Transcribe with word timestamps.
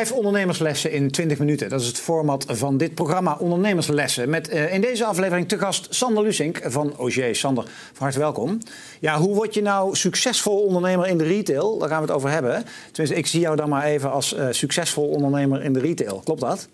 Vijf 0.00 0.12
ondernemerslessen 0.12 0.92
in 0.92 1.10
20 1.10 1.38
minuten. 1.38 1.68
Dat 1.68 1.80
is 1.80 1.86
het 1.86 1.98
format 1.98 2.44
van 2.48 2.76
dit 2.76 2.94
programma 2.94 3.36
Ondernemerslessen. 3.38 4.30
Met 4.30 4.52
uh, 4.52 4.74
in 4.74 4.80
deze 4.80 5.04
aflevering 5.04 5.48
te 5.48 5.58
gast 5.58 5.86
Sander 5.90 6.22
Lusink 6.22 6.60
van 6.64 6.96
OG. 6.96 7.18
Sander, 7.32 7.64
van 7.64 8.02
harte 8.02 8.18
welkom. 8.18 8.58
Ja, 9.00 9.18
hoe 9.18 9.34
word 9.34 9.54
je 9.54 9.62
nou 9.62 9.96
succesvol 9.96 10.62
ondernemer 10.62 11.06
in 11.06 11.18
de 11.18 11.24
retail? 11.24 11.78
Daar 11.78 11.88
gaan 11.88 12.00
we 12.00 12.06
het 12.06 12.16
over 12.16 12.30
hebben. 12.30 12.64
Tenminste, 12.92 13.18
ik 13.18 13.26
zie 13.26 13.40
jou 13.40 13.56
dan 13.56 13.68
maar 13.68 13.84
even 13.84 14.10
als 14.10 14.34
uh, 14.34 14.46
succesvol 14.50 15.08
ondernemer 15.08 15.62
in 15.62 15.72
de 15.72 15.80
retail. 15.80 16.20
Klopt 16.24 16.40
dat? 16.40 16.68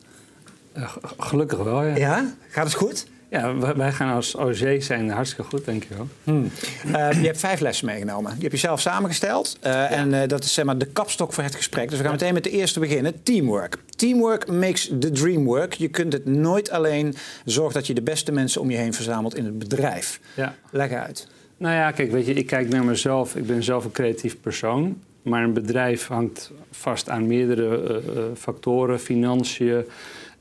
Uh, 0.76 0.96
gelukkig 1.18 1.58
wel, 1.58 1.82
ja. 1.82 1.96
Ja? 1.96 2.34
Gaat 2.48 2.64
het 2.64 2.74
goed? 2.74 3.06
Ja, 3.36 3.74
wij 3.76 3.92
gaan 3.92 4.14
als 4.14 4.34
OG 4.34 4.82
zijn 4.82 5.10
hartstikke 5.10 5.50
goed, 5.50 5.64
denk 5.64 5.84
je 5.84 5.94
wel. 5.94 6.08
Hmm. 6.24 6.50
Uh, 6.86 6.92
je 6.92 7.26
hebt 7.26 7.38
vijf 7.38 7.60
lessen 7.60 7.86
meegenomen. 7.86 8.32
Die 8.34 8.42
heb 8.42 8.52
je 8.52 8.58
zelf 8.58 8.80
samengesteld. 8.80 9.56
Uh, 9.58 9.72
ja. 9.72 9.88
En 9.88 10.12
uh, 10.12 10.20
dat 10.26 10.44
is 10.44 10.54
zeg 10.54 10.64
maar, 10.64 10.78
de 10.78 10.86
kapstok 10.86 11.32
voor 11.32 11.42
het 11.42 11.54
gesprek. 11.54 11.88
Dus 11.88 11.98
we 11.98 12.04
gaan 12.04 12.12
meteen 12.12 12.34
met 12.34 12.44
de 12.44 12.50
eerste 12.50 12.80
beginnen. 12.80 13.22
Teamwork. 13.22 13.78
Teamwork 13.96 14.46
makes 14.46 14.92
the 15.00 15.10
dream 15.10 15.44
work. 15.44 15.72
Je 15.72 15.88
kunt 15.88 16.12
het 16.12 16.26
nooit 16.26 16.70
alleen. 16.70 17.14
Zorg 17.44 17.72
dat 17.72 17.86
je 17.86 17.94
de 17.94 18.02
beste 18.02 18.32
mensen 18.32 18.60
om 18.60 18.70
je 18.70 18.76
heen 18.76 18.94
verzamelt 18.94 19.36
in 19.36 19.44
het 19.44 19.58
bedrijf. 19.58 20.20
Ja. 20.34 20.54
Leg 20.70 20.92
uit. 20.92 21.28
Nou 21.56 21.74
ja, 21.74 21.90
kijk, 21.90 22.10
weet 22.10 22.26
je, 22.26 22.34
ik 22.34 22.46
kijk 22.46 22.68
naar 22.68 22.84
mezelf. 22.84 23.36
Ik 23.36 23.46
ben 23.46 23.62
zelf 23.62 23.84
een 23.84 23.92
creatief 23.92 24.40
persoon. 24.40 25.00
Maar 25.22 25.42
een 25.42 25.52
bedrijf 25.52 26.06
hangt 26.06 26.50
vast 26.70 27.08
aan 27.08 27.26
meerdere 27.26 28.02
factoren. 28.36 29.00
Financiën, 29.00 29.84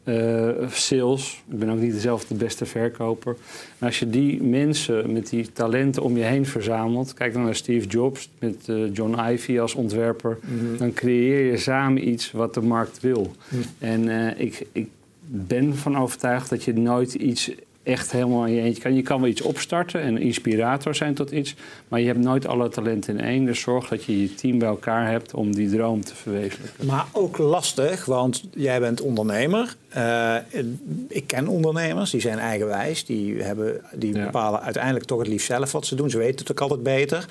uh, 0.06 0.50
sales. 0.70 1.44
Ik 1.50 1.60
ben 1.60 1.70
ook 1.70 1.80
niet 1.80 1.94
dezelfde 1.94 2.36
beste 2.36 2.66
verkoper. 2.66 3.36
Maar 3.78 3.90
als 3.90 4.00
je 4.00 4.10
die 4.10 4.44
mensen 4.44 5.12
met 5.12 5.30
die 5.30 5.52
talenten 5.52 6.04
om 6.04 6.18
je 6.18 6.24
heen 6.24 6.46
verzamelt, 6.46 7.14
kijk 7.14 7.34
dan 7.34 7.44
naar 7.44 7.56
Steve 7.56 7.88
Jobs 7.88 8.30
met 8.40 8.68
uh, 8.68 8.94
John 8.94 9.32
Ivey 9.32 9.62
als 9.62 9.74
ontwerper, 9.74 10.38
mm 10.42 10.60
-hmm. 10.60 10.78
dan 10.78 10.94
creëer 10.94 11.52
je 11.52 11.58
samen 11.58 12.10
iets 12.10 12.32
wat 12.32 12.54
de 12.54 12.62
markt 12.62 13.00
wil. 13.00 13.32
Mm. 13.50 13.62
En 13.80 14.08
uh, 14.08 14.40
ik, 14.40 14.68
ik 14.72 14.90
ben 15.28 15.76
van 15.76 15.98
overtuigd 15.98 16.50
dat 16.50 16.64
je 16.64 16.74
nooit 16.74 17.14
iets 17.14 17.52
echt 17.86 18.12
helemaal 18.12 18.46
in 18.46 18.54
je 18.54 18.62
eentje 18.62 18.82
kan. 18.82 18.96
Je 18.96 19.02
kan 19.02 19.22
wel 19.22 19.30
iets 19.30 19.42
opstarten 19.42 20.02
en 20.02 20.18
inspirator 20.18 20.96
zijn 20.96 21.14
tot 21.14 21.32
iets, 21.32 21.56
maar 21.88 22.00
je 22.00 22.06
hebt 22.06 22.20
nooit 22.20 22.48
alle 22.48 22.70
talenten 22.70 23.18
in 23.18 23.26
één. 23.26 23.46
Dus 23.46 23.60
zorg 23.60 23.88
dat 23.88 24.04
je 24.04 24.22
je 24.22 24.36
team 24.36 24.60
bij 24.60 24.68
elkaar 24.68 25.10
hebt 25.10 25.34
om 25.34 25.56
die 25.56 25.70
droom 25.70 26.04
te 26.04 26.16
verwezenlijken. 26.16 26.86
Maar 26.86 27.06
ook 27.12 27.38
lastig, 27.38 28.06
want 28.06 28.44
jij 28.54 28.80
bent 28.80 29.02
ondernemer. 29.02 29.76
Uh, 29.98 30.36
ik 31.08 31.28
ken 31.28 31.48
ondernemers, 31.48 32.12
die 32.12 32.22
zijn 32.22 32.40
eigenwijs. 32.40 33.06
Die, 33.06 33.44
hebben, 33.44 33.82
die 33.94 34.16
ja. 34.16 34.26
bepalen 34.26 34.62
uiteindelijk 34.62 35.06
toch 35.06 35.20
het 35.20 35.28
liefst 35.28 35.48
zelf 35.48 35.72
wat 35.72 35.86
ze 35.86 35.96
doen. 35.96 36.10
Ze 36.10 36.18
weten 36.18 36.40
het 36.40 36.52
ook 36.52 36.62
altijd 36.62 36.84
beter. 36.84 37.26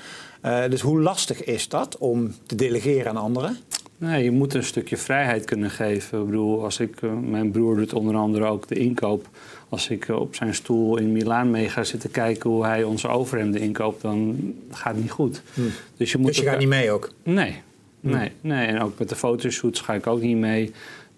Uh, 0.45 0.63
dus 0.69 0.81
hoe 0.81 1.01
lastig 1.01 1.43
is 1.43 1.69
dat 1.69 1.97
om 1.97 2.35
te 2.45 2.55
delegeren 2.55 3.09
aan 3.09 3.17
anderen? 3.17 3.57
Nee, 3.97 4.23
je 4.23 4.31
moet 4.31 4.53
een 4.53 4.63
stukje 4.63 4.97
vrijheid 4.97 5.45
kunnen 5.45 5.69
geven. 5.69 6.19
Ik 6.19 6.25
bedoel, 6.25 6.63
als 6.63 6.79
ik, 6.79 7.01
uh, 7.01 7.11
mijn 7.13 7.51
broer 7.51 7.75
doet 7.75 7.93
onder 7.93 8.15
andere 8.15 8.45
ook 8.45 8.67
de 8.67 8.75
inkoop. 8.75 9.27
Als 9.69 9.89
ik 9.89 10.07
uh, 10.07 10.19
op 10.19 10.35
zijn 10.35 10.55
stoel 10.55 10.97
in 10.97 11.11
Milaan 11.11 11.51
mee 11.51 11.69
ga 11.69 11.83
zitten 11.83 12.11
kijken 12.11 12.49
hoe 12.49 12.65
hij 12.65 12.83
onze 12.83 13.07
overhemden 13.07 13.61
inkoopt, 13.61 14.01
dan 14.01 14.37
gaat 14.71 14.93
het 14.93 15.01
niet 15.01 15.11
goed. 15.11 15.41
Hm. 15.53 15.61
Dus 15.97 16.11
je, 16.11 16.17
moet 16.17 16.27
dus 16.27 16.37
je 16.37 16.43
gaat 16.43 16.59
niet 16.59 16.67
mee 16.67 16.91
ook? 16.91 17.11
Nee, 17.23 17.55
hm. 18.01 18.09
nee, 18.09 18.31
nee. 18.41 18.67
En 18.67 18.81
ook 18.81 18.99
met 18.99 19.09
de 19.09 19.15
fotoshoots 19.15 19.81
ga 19.81 19.93
ik 19.93 20.07
ook 20.07 20.21
niet 20.21 20.37
mee. 20.37 20.71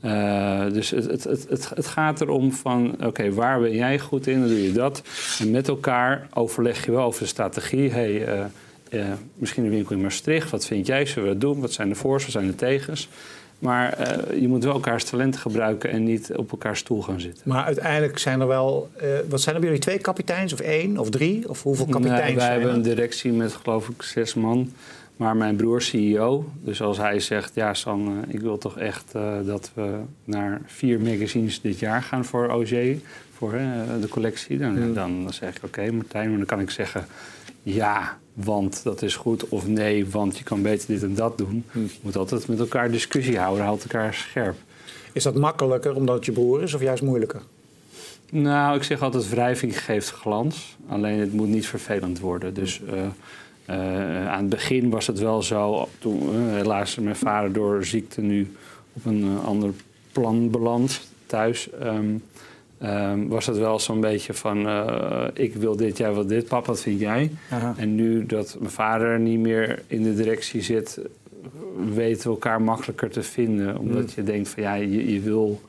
Uh, 0.03 0.71
dus 0.71 0.89
het, 0.89 1.05
het, 1.05 1.23
het, 1.23 1.69
het, 1.75 1.87
gaat 1.87 2.21
erom 2.21 2.51
van, 2.51 2.95
oké, 3.03 3.33
waar 3.33 3.59
ben 3.59 3.73
jij 3.73 3.99
goed 3.99 4.27
in? 4.27 4.39
Dan 4.39 4.47
doe 4.47 4.63
je 4.63 4.71
dat. 4.71 5.03
En 5.39 5.51
met 5.51 5.67
elkaar 5.67 6.27
overleg 6.33 6.85
je 6.85 6.91
wel 6.91 7.03
over 7.03 7.21
de 7.21 7.27
strategie. 7.27 7.91
Hey, 7.91 8.37
uh, 8.37 8.45
uh, 8.91 9.05
misschien 9.35 9.63
een 9.63 9.69
winkel 9.69 9.95
in 9.95 10.01
Maastricht. 10.01 10.49
Wat 10.49 10.65
vind 10.65 10.87
jij? 10.87 11.05
Zullen 11.05 11.23
we 11.23 11.37
dat 11.37 11.41
doen? 11.41 11.59
Wat 11.59 11.73
zijn 11.73 11.89
de 11.89 11.95
voor's? 11.95 12.23
Wat 12.23 12.31
zijn 12.31 12.47
de 12.47 12.55
tegens? 12.55 13.09
Maar 13.59 13.99
uh, 13.99 14.41
je 14.41 14.47
moet 14.47 14.63
wel 14.63 14.73
elkaars 14.73 15.03
talenten 15.03 15.41
gebruiken 15.41 15.89
en 15.89 16.03
niet 16.03 16.31
op 16.35 16.51
elkaars 16.51 16.79
stoel 16.79 17.01
gaan 17.01 17.19
zitten. 17.19 17.49
Maar 17.49 17.63
uiteindelijk 17.63 18.17
zijn 18.17 18.41
er 18.41 18.47
wel, 18.47 18.89
uh, 19.01 19.09
wat 19.29 19.41
zijn 19.41 19.55
er 19.55 19.61
bij 19.61 19.69
jullie 19.69 19.85
twee 19.85 19.99
kapiteins 19.99 20.53
of 20.53 20.59
één 20.59 20.97
of 20.97 21.09
drie? 21.09 21.49
Of 21.49 21.63
hoeveel 21.63 21.85
kapiteins 21.85 22.25
nee, 22.25 22.35
wij 22.35 22.51
hebben 22.51 22.73
een 22.73 22.81
directie 22.81 23.31
met 23.31 23.53
geloof 23.53 23.89
ik 23.89 24.01
zes 24.01 24.33
man. 24.33 24.71
Maar 25.15 25.35
mijn 25.35 25.55
broer 25.55 25.81
CEO, 25.81 26.49
dus 26.63 26.81
als 26.81 26.97
hij 26.97 27.19
zegt, 27.19 27.51
ja 27.55 27.73
San, 27.73 28.23
ik 28.27 28.39
wil 28.39 28.57
toch 28.57 28.77
echt 28.77 29.11
dat 29.45 29.71
we 29.73 29.95
naar 30.23 30.61
vier 30.65 30.99
magazines 30.99 31.61
dit 31.61 31.79
jaar 31.79 32.01
gaan 32.01 32.25
voor 32.25 32.49
OG, 32.49 32.69
voor 33.33 33.51
de 34.01 34.07
collectie. 34.09 34.57
Dan, 34.57 34.77
hmm. 34.77 34.93
dan 34.93 35.27
zeg 35.29 35.49
ik, 35.49 35.55
oké 35.55 35.65
okay, 35.65 35.89
Martijn, 35.89 36.29
maar 36.29 36.37
dan 36.37 36.47
kan 36.47 36.59
ik 36.59 36.69
zeggen, 36.69 37.05
ja, 37.63 38.17
want 38.43 38.83
dat 38.83 39.01
is 39.01 39.15
goed, 39.15 39.49
of 39.49 39.67
nee, 39.67 40.07
want 40.07 40.37
je 40.37 40.43
kan 40.43 40.61
beter 40.61 40.87
dit 40.87 41.03
en 41.03 41.15
dat 41.15 41.37
doen. 41.37 41.63
Hm. 41.71 41.79
Je 41.79 41.89
moet 42.01 42.15
altijd 42.15 42.47
met 42.47 42.59
elkaar 42.59 42.91
discussie 42.91 43.37
houden, 43.37 43.65
houdt 43.65 43.83
elkaar 43.83 44.13
scherp. 44.13 44.55
Is 45.11 45.23
dat 45.23 45.35
makkelijker 45.35 45.95
omdat 45.95 46.15
het 46.15 46.25
je 46.25 46.31
broer 46.31 46.63
is 46.63 46.73
of 46.73 46.81
juist 46.81 47.03
moeilijker? 47.03 47.41
Nou, 48.31 48.77
ik 48.77 48.83
zeg 48.83 49.01
altijd 49.01 49.29
wrijving 49.29 49.83
geeft 49.83 50.09
glans. 50.09 50.77
Alleen 50.87 51.19
het 51.19 51.33
moet 51.33 51.47
niet 51.47 51.67
vervelend 51.67 52.19
worden. 52.19 52.53
Dus 52.53 52.81
uh, 52.81 52.93
uh, 53.69 54.27
aan 54.27 54.39
het 54.39 54.49
begin 54.49 54.89
was 54.89 55.07
het 55.07 55.19
wel 55.19 55.43
zo. 55.43 55.89
Toen 55.99 56.23
uh, 56.23 56.53
helaas 56.53 56.95
mijn 56.95 57.15
vader 57.15 57.53
door 57.53 57.85
ziekte 57.85 58.21
nu 58.21 58.55
op 58.93 59.05
een 59.05 59.39
ander 59.45 59.73
plan 60.11 60.51
beland 60.51 61.01
thuis. 61.25 61.69
Um, 61.83 62.23
Um, 62.83 63.27
was 63.27 63.45
het 63.45 63.57
wel 63.57 63.79
zo'n 63.79 64.01
beetje 64.01 64.33
van: 64.33 64.67
uh, 64.67 65.27
ik 65.33 65.55
wil 65.55 65.75
dit, 65.75 65.97
jij 65.97 66.13
wil 66.13 66.27
dit, 66.27 66.47
papa, 66.47 66.67
wat 66.67 66.81
vind 66.81 66.99
jij? 66.99 67.31
Aha. 67.49 67.73
En 67.77 67.95
nu 67.95 68.25
dat 68.25 68.55
mijn 68.59 68.71
vader 68.71 69.19
niet 69.19 69.39
meer 69.39 69.83
in 69.87 70.03
de 70.03 70.15
directie 70.15 70.61
zit, 70.61 70.99
weten 71.93 72.23
we 72.23 72.29
elkaar 72.29 72.61
makkelijker 72.61 73.09
te 73.09 73.23
vinden. 73.23 73.77
Omdat 73.77 74.03
mm. 74.03 74.09
je 74.15 74.23
denkt: 74.23 74.49
van 74.49 74.63
ja, 74.63 74.73
je, 74.73 75.13
je, 75.13 75.19
wil, 75.19 75.61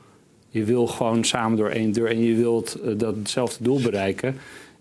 je 0.49 0.63
wil 0.63 0.87
gewoon 0.87 1.23
samen 1.23 1.57
door 1.57 1.69
één 1.69 1.91
deur 1.91 2.09
en 2.09 2.23
je 2.23 2.35
wilt 2.35 2.77
uh, 2.85 2.93
datzelfde 2.97 3.63
doel 3.63 3.81
bereiken. 3.81 4.35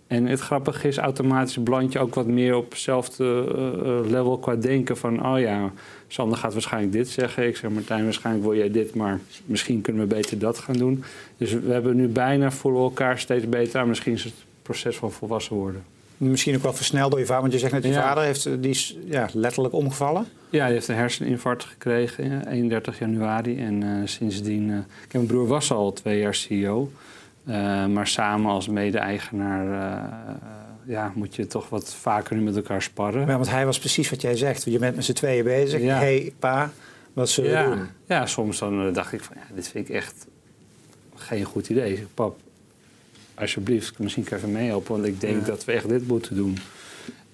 En 0.07 0.27
het 0.27 0.41
grappige 0.41 0.89
is, 0.89 0.97
automatisch 0.97 1.63
beland 1.63 1.93
je 1.93 1.99
ook 1.99 2.15
wat 2.15 2.27
meer 2.27 2.57
op 2.57 2.71
hetzelfde 2.71 3.55
uh, 3.85 4.11
level 4.11 4.39
qua 4.39 4.55
denken 4.55 4.97
van: 4.97 5.27
oh 5.27 5.41
ja 5.41 5.73
Sander 6.09 6.39
gaat 6.39 6.53
waarschijnlijk 6.53 6.93
dit 6.93 7.09
zeggen. 7.09 7.47
Ik 7.47 7.57
zeg 7.57 7.71
Martijn, 7.71 8.05
waarschijnlijk 8.05 8.47
wil 8.47 8.57
jij 8.57 8.71
dit, 8.71 8.95
maar 8.95 9.21
misschien 9.45 9.81
kunnen 9.81 10.09
we 10.09 10.15
beter 10.15 10.39
dat 10.39 10.59
gaan 10.59 10.77
doen. 10.77 11.05
Dus 11.37 11.53
we 11.53 11.73
hebben 11.73 11.97
nu 11.97 12.09
bijna 12.09 12.51
voor 12.51 12.79
elkaar 12.79 13.19
steeds 13.19 13.49
beter. 13.49 13.87
Misschien 13.87 14.13
is 14.13 14.25
het 14.25 14.35
proces 14.63 14.97
van 14.97 15.13
volwassen 15.13 15.57
worden. 15.57 15.83
Misschien 16.17 16.57
ook 16.57 16.63
wel 16.63 16.73
versneld 16.73 17.11
door 17.11 17.21
je 17.21 17.27
vader, 17.27 17.41
want 17.41 17.53
je 17.53 17.59
zegt 17.59 17.73
net, 17.73 17.85
je 17.85 17.91
ja. 17.91 18.03
vader 18.03 18.25
heeft, 18.25 18.63
die 18.63 18.71
is 18.71 18.97
ja, 19.05 19.29
letterlijk 19.33 19.75
omgevallen. 19.75 20.27
Ja, 20.51 20.65
die 20.65 20.75
heeft 20.75 20.89
een 20.89 20.95
herseninfarct 20.95 21.65
gekregen, 21.65 22.31
ja, 22.31 22.47
31 22.47 22.99
januari. 22.99 23.59
En 23.59 23.83
uh, 23.83 24.07
sindsdien, 24.07 24.69
uh, 24.69 24.79
mijn 25.13 25.27
broer 25.27 25.47
was 25.47 25.73
al 25.73 25.93
twee 25.93 26.19
jaar 26.19 26.35
CEO. 26.35 26.91
Uh, 27.49 27.87
maar 27.87 28.07
samen 28.07 28.51
als 28.51 28.69
mede-eigenaar 28.69 29.97
ja, 30.89 31.13
moet 31.15 31.35
je 31.35 31.47
toch 31.47 31.69
wat 31.69 31.95
vaker 31.95 32.37
nu 32.37 32.43
met 32.43 32.57
elkaar 32.57 32.83
sparren. 32.83 33.27
Ja, 33.27 33.35
want 33.35 33.51
hij 33.51 33.67
was 33.67 33.79
precies 33.79 34.11
wat 34.11 34.23
jij 34.23 34.37
zegt. 34.37 34.65
Je 34.65 34.79
bent 34.79 34.97
met 34.97 35.05
z'n 35.05 35.13
tweeën 35.13 35.45
bezig. 35.45 35.81
Hé, 35.81 35.89
hey, 35.89 36.33
pa, 36.39 36.71
wat 37.13 37.29
zullen 37.29 37.51
ja. 37.51 37.69
we 37.69 37.77
doen? 37.77 37.87
Ja, 38.07 38.27
soms 38.27 38.59
dan 38.59 38.93
dacht 38.93 39.13
ik 39.13 39.23
van, 39.23 39.37
ja, 39.37 39.55
dit 39.55 39.69
vind 39.69 39.89
ik 39.89 39.95
echt 39.95 40.27
geen 41.15 41.45
goed 41.45 41.69
idee. 41.69 41.91
Ik 41.91 41.97
zeg, 41.97 42.07
pap, 42.15 42.39
alsjeblieft, 43.35 43.99
misschien 43.99 44.25
kan 44.25 44.39
je 44.39 44.45
even 44.45 44.57
meehelpen, 44.57 44.93
want 44.93 45.07
ik 45.07 45.21
denk 45.21 45.47
dat 45.47 45.65
we 45.65 45.73
echt 45.73 45.89
dit 45.89 46.09
moeten 46.09 46.37
doen. 46.37 46.59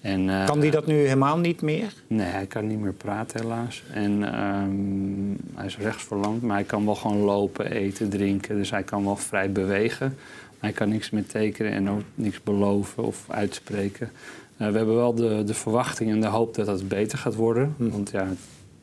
En, 0.01 0.27
uh, 0.27 0.45
kan 0.45 0.59
die 0.59 0.71
dat 0.71 0.85
nu 0.85 0.95
helemaal 0.95 1.37
niet 1.37 1.61
meer? 1.61 1.93
Nee, 2.07 2.27
hij 2.27 2.45
kan 2.45 2.67
niet 2.67 2.79
meer 2.79 2.93
praten 2.93 3.41
helaas. 3.41 3.83
En 3.93 4.41
um, 4.41 5.37
hij 5.55 5.65
is 5.65 5.77
rechtsverlamd, 5.77 6.41
maar 6.41 6.55
hij 6.55 6.65
kan 6.65 6.85
wel 6.85 6.95
gewoon 6.95 7.17
lopen, 7.17 7.71
eten, 7.71 8.09
drinken. 8.09 8.55
Dus 8.55 8.69
hij 8.69 8.83
kan 8.83 9.03
wel 9.03 9.15
vrij 9.15 9.51
bewegen. 9.51 10.17
Hij 10.65 10.73
kan 10.73 10.89
niks 10.89 11.09
meer 11.09 11.25
tekenen 11.25 11.71
en 11.71 11.89
ook 11.89 12.01
niks 12.15 12.43
beloven 12.43 13.03
of 13.03 13.25
uitspreken. 13.27 14.11
Uh, 14.57 14.67
we 14.71 14.77
hebben 14.77 14.95
wel 14.95 15.13
de, 15.15 15.43
de 15.43 15.53
verwachting 15.53 16.11
en 16.11 16.21
de 16.21 16.27
hoop 16.27 16.55
dat 16.55 16.67
het 16.67 16.87
beter 16.87 17.17
gaat 17.17 17.35
worden. 17.35 17.73
Hm. 17.77 17.89
Want 17.89 18.09
ja, 18.09 18.25
het 18.27 18.37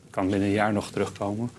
kan 0.09 0.27
binnen 0.27 0.47
een 0.47 0.53
jaar 0.53 0.73
nog 0.73 0.91
terugkomen. 0.91 1.49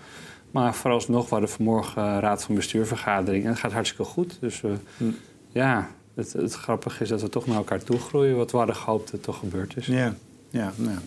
Maar 0.51 0.75
vooralsnog, 0.75 1.23
we 1.23 1.29
hadden 1.29 1.49
vanmorgen 1.49 2.03
uh, 2.03 2.17
raad 2.19 2.43
van 2.43 2.55
bestuurvergadering 2.55 3.43
en 3.43 3.49
het 3.49 3.59
gaat 3.59 3.71
hartstikke 3.71 4.03
goed. 4.03 4.37
Dus 4.39 4.61
uh, 4.61 4.71
hm. 4.97 5.03
ja, 5.51 5.89
het, 6.13 6.33
het, 6.33 6.53
grappige 6.53 7.03
is 7.03 7.09
dat 7.09 7.21
we 7.21 7.29
toch 7.29 7.47
naar 7.47 7.57
elkaar 7.57 7.83
toe 7.83 7.99
groeien. 7.99 8.37
Wat 8.37 8.51
we 8.51 8.57
hadden 8.57 8.75
gehoopt 8.75 9.11
dat 9.11 9.23
toch 9.23 9.39
gebeurd 9.39 9.77
is. 9.77 9.85
Ja. 9.85 10.15
Ja, 10.49 10.73
nou, 10.75 10.97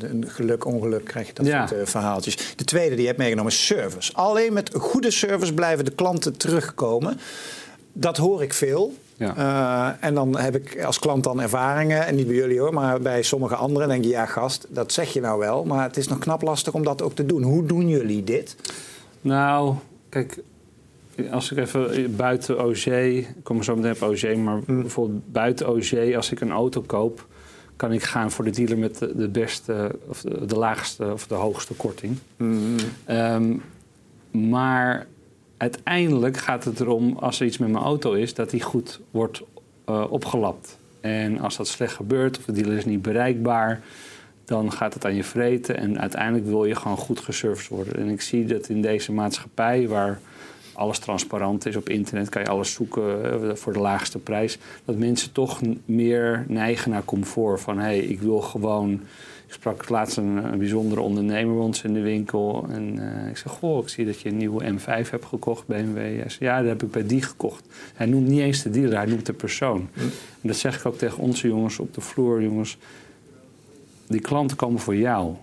een 0.00 0.24
geluk, 0.28 0.64
ongeluk 0.64 1.04
krijg 1.04 1.26
je 1.26 1.32
dat 1.32 1.46
ja. 1.46 1.66
soort 1.66 1.80
uh, 1.80 1.86
verhaaltjes. 1.86 2.52
De 2.56 2.64
tweede 2.64 2.90
die 2.90 3.00
je 3.00 3.06
hebt 3.06 3.18
meegenomen 3.18 3.52
is 3.52 3.66
service. 3.66 4.12
Alleen 4.12 4.52
met 4.52 4.70
goede 4.74 5.10
service 5.10 5.54
blijven 5.54 5.84
de 5.84 5.90
klanten 5.90 6.36
terugkomen. 6.36 7.18
Dat 7.96 8.16
hoor 8.16 8.42
ik 8.42 8.52
veel. 8.52 8.94
Ja. 9.16 9.36
Uh, 9.36 10.06
en 10.06 10.14
dan 10.14 10.38
heb 10.38 10.54
ik 10.56 10.84
als 10.84 10.98
klant 10.98 11.24
dan 11.24 11.40
ervaringen, 11.40 12.06
en 12.06 12.14
niet 12.14 12.26
bij 12.26 12.36
jullie 12.36 12.60
hoor, 12.60 12.74
maar 12.74 13.00
bij 13.00 13.22
sommige 13.22 13.54
anderen 13.54 13.88
denk 13.88 14.04
je, 14.04 14.10
ja 14.10 14.26
gast, 14.26 14.66
dat 14.70 14.92
zeg 14.92 15.12
je 15.12 15.20
nou 15.20 15.38
wel, 15.38 15.64
maar 15.64 15.82
het 15.82 15.96
is 15.96 16.08
nog 16.08 16.18
knap 16.18 16.42
lastig 16.42 16.72
om 16.72 16.84
dat 16.84 17.02
ook 17.02 17.14
te 17.14 17.26
doen. 17.26 17.42
Hoe 17.42 17.66
doen 17.66 17.88
jullie 17.88 18.24
dit? 18.24 18.56
Nou, 19.20 19.74
kijk, 20.08 20.38
als 21.30 21.52
ik 21.52 21.58
even 21.58 22.16
buiten 22.16 22.64
OG, 22.64 22.86
ik 22.86 23.28
kom 23.42 23.62
zo 23.62 23.76
meteen 23.76 23.92
op 23.92 24.02
OG, 24.02 24.34
maar 24.36 24.60
mm. 24.66 24.80
bijvoorbeeld 24.80 25.32
buiten 25.32 25.68
OG, 25.68 26.14
als 26.14 26.30
ik 26.30 26.40
een 26.40 26.52
auto 26.52 26.82
koop, 26.86 27.26
kan 27.76 27.92
ik 27.92 28.02
gaan 28.02 28.30
voor 28.30 28.44
de 28.44 28.50
dealer 28.50 28.78
met 28.78 28.98
de, 28.98 29.16
de 29.16 29.28
beste, 29.28 29.90
of 30.08 30.20
de, 30.20 30.46
de, 30.46 30.56
laagste 30.56 31.12
of 31.12 31.26
de 31.26 31.34
hoogste 31.34 31.74
korting. 31.74 32.18
Mm. 32.36 32.76
Um, 33.08 33.62
maar 34.30 35.06
uiteindelijk 35.56 36.36
gaat 36.36 36.64
het 36.64 36.80
erom, 36.80 37.16
als 37.16 37.40
er 37.40 37.46
iets 37.46 37.58
met 37.58 37.70
mijn 37.70 37.84
auto 37.84 38.12
is, 38.12 38.34
dat 38.34 38.50
die 38.50 38.62
goed 38.62 39.00
wordt 39.10 39.42
uh, 39.88 40.04
opgelapt. 40.10 40.78
En 41.00 41.40
als 41.40 41.56
dat 41.56 41.68
slecht 41.68 41.94
gebeurt 41.94 42.38
of 42.38 42.44
de 42.44 42.52
dealer 42.52 42.76
is 42.76 42.84
niet 42.84 43.02
bereikbaar, 43.02 43.80
dan 44.44 44.72
gaat 44.72 44.94
het 44.94 45.04
aan 45.04 45.14
je 45.14 45.24
vreten. 45.24 45.76
En 45.76 46.00
uiteindelijk 46.00 46.46
wil 46.46 46.64
je 46.64 46.74
gewoon 46.74 46.96
goed 46.96 47.20
geserviced 47.20 47.68
worden. 47.68 47.96
En 47.96 48.08
ik 48.08 48.20
zie 48.20 48.44
dat 48.44 48.68
in 48.68 48.82
deze 48.82 49.12
maatschappij, 49.12 49.88
waar 49.88 50.20
alles 50.72 50.98
transparant 50.98 51.66
is 51.66 51.76
op 51.76 51.88
internet, 51.88 52.28
kan 52.28 52.42
je 52.42 52.48
alles 52.48 52.72
zoeken 52.72 53.32
eh, 53.32 53.54
voor 53.54 53.72
de 53.72 53.78
laagste 53.78 54.18
prijs, 54.18 54.58
dat 54.84 54.96
mensen 54.96 55.32
toch 55.32 55.60
meer 55.84 56.44
neigen 56.48 56.90
naar 56.90 57.04
comfort. 57.04 57.60
Van 57.60 57.78
hé, 57.78 57.84
hey, 57.84 57.98
ik 57.98 58.20
wil 58.20 58.40
gewoon 58.40 59.00
sprak 59.54 59.88
laatst 59.88 60.16
een, 60.16 60.58
bijzondere 60.58 61.00
ondernemer 61.00 61.54
ons 61.56 61.82
in 61.82 61.92
de 61.92 62.00
winkel. 62.00 62.66
En 62.70 62.96
uh, 62.96 63.28
ik 63.28 63.36
zeg, 63.36 63.52
goh, 63.52 63.82
ik 63.82 63.88
zie 63.88 64.04
dat 64.04 64.20
je 64.20 64.28
een 64.28 64.36
nieuwe 64.36 64.64
M5 64.72 65.10
hebt 65.10 65.24
gekocht, 65.24 65.66
BMW. 65.66 65.96
Hij 65.96 66.28
zei, 66.28 66.50
ja, 66.50 66.58
dat 66.58 66.68
heb 66.68 66.82
ik 66.82 66.90
bij 66.90 67.06
die 67.06 67.22
gekocht. 67.22 67.64
Hij 67.94 68.06
noemt 68.06 68.28
niet 68.28 68.40
eens 68.40 68.62
de 68.62 68.70
dealer, 68.70 68.96
hij 68.96 69.06
noemt 69.06 69.26
de 69.26 69.32
persoon. 69.32 69.88
En 69.94 70.10
dat 70.40 70.56
zeg 70.56 70.78
ik 70.78 70.86
ook 70.86 70.98
tegen 70.98 71.18
onze 71.18 71.48
jongens 71.48 71.78
op 71.78 71.94
de 71.94 72.00
vloer. 72.00 72.42
Jongens, 72.42 72.78
die 74.06 74.20
klanten 74.20 74.56
komen 74.56 74.80
voor 74.80 74.96
jou. 74.96 75.34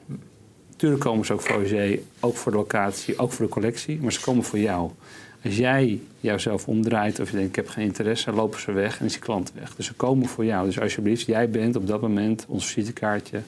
Tuurlijk 0.75 1.01
komen 1.01 1.25
ze 1.25 1.33
ook 1.33 1.41
voor 1.41 1.55
OG, 1.55 1.97
ook 2.19 2.35
voor 2.35 2.51
de 2.51 2.57
locatie, 2.57 3.17
ook 3.17 3.31
voor 3.31 3.45
de 3.45 3.51
collectie. 3.51 3.99
Maar 4.01 4.11
ze 4.11 4.21
komen 4.21 4.43
voor 4.43 4.59
jou. 4.59 4.89
Als 5.43 5.57
jij 5.57 5.99
jouzelf 6.19 6.67
omdraait 6.67 7.19
of 7.19 7.29
je 7.29 7.35
denkt 7.35 7.49
ik 7.49 7.55
heb 7.55 7.67
geen 7.67 7.85
interesse, 7.85 8.31
lopen 8.31 8.59
ze 8.59 8.71
weg 8.71 8.99
en 8.99 9.05
is 9.05 9.11
die 9.11 9.21
klant 9.21 9.51
weg. 9.55 9.75
Dus 9.75 9.85
ze 9.85 9.93
komen 9.93 10.27
voor 10.27 10.45
jou. 10.45 10.65
Dus 10.65 10.79
alsjeblieft, 10.79 11.25
jij 11.25 11.49
bent 11.49 11.75
op 11.75 11.87
dat 11.87 12.01
moment 12.01 12.45
ons 12.47 12.65
visitekaartje 12.65 13.41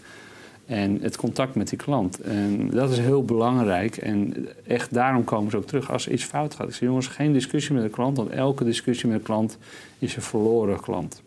en 0.66 1.00
het 1.02 1.16
contact 1.16 1.56
met 1.56 1.70
die 1.70 1.78
klant. 1.78 2.22
En 2.22 2.70
dat 2.70 2.92
is 2.92 3.00
heel 3.00 3.24
belangrijk. 3.26 3.98
En 3.98 4.48
echt 4.68 4.94
daarom 4.94 5.24
komen 5.24 5.52
ze 5.52 5.58
ook 5.58 5.68
terug 5.68 5.92
als 5.92 6.06
er 6.06 6.12
iets 6.12 6.24
fout 6.24 6.56
gaat. 6.56 6.68
Ik 6.68 6.74
zeg, 6.74 6.88
jongens, 6.88 7.08
geen 7.08 7.34
discussie 7.34 7.74
met 7.74 7.84
de 7.84 7.90
klant. 7.90 8.18
Want 8.18 8.30
elke 8.30 8.64
discussie 8.64 9.10
met 9.10 9.18
de 9.18 9.24
klant 9.24 9.58
is 10.00 10.16
een 10.16 10.22
verloren 10.22 10.80
klant. 10.80 11.22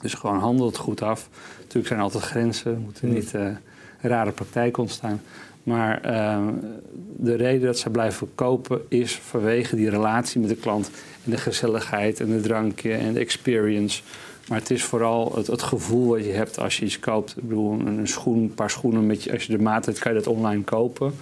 Dus 0.00 0.14
gewoon 0.14 0.38
handel 0.38 0.66
het 0.66 0.76
goed 0.76 1.02
af. 1.02 1.28
Natuurlijk 1.58 1.86
zijn 1.86 1.98
er 1.98 2.04
altijd 2.04 2.24
grenzen. 2.24 2.72
Er 2.72 2.78
moeten 2.78 3.12
niet 3.12 3.32
uh, 3.34 3.48
rare 4.00 4.30
praktijken 4.30 4.82
ontstaan. 4.82 5.20
Maar 5.62 6.06
uh, 6.06 6.46
de 7.16 7.34
reden 7.34 7.66
dat 7.66 7.78
ze 7.78 7.90
blijven 7.90 8.28
kopen 8.34 8.80
is 8.88 9.14
vanwege 9.14 9.76
die 9.76 9.90
relatie 9.90 10.40
met 10.40 10.48
de 10.48 10.56
klant. 10.56 10.90
En 11.24 11.30
de 11.30 11.36
gezelligheid 11.36 12.20
en 12.20 12.26
de 12.26 12.40
drankje 12.40 12.92
en 12.92 13.12
de 13.12 13.20
experience. 13.20 14.02
Maar 14.48 14.58
het 14.58 14.70
is 14.70 14.84
vooral 14.84 15.32
het, 15.36 15.46
het, 15.46 15.62
gevoel 15.62 16.08
wat 16.08 16.24
je 16.24 16.32
hebt 16.32 16.58
als 16.58 16.76
je 16.76 16.84
iets 16.84 16.98
koopt. 16.98 17.34
Ik 17.36 17.48
bedoel, 17.48 17.72
een 17.72 18.08
schoen, 18.08 18.38
een 18.38 18.54
paar 18.54 18.70
schoenen, 18.70 19.06
met 19.06 19.22
je, 19.22 19.32
als 19.32 19.42
je 19.42 19.56
de 19.56 19.62
maat 19.62 19.86
hebt, 19.86 19.98
kan 19.98 20.12
je 20.12 20.18
dat 20.18 20.26
online 20.26 20.62
kopen. 20.62 21.14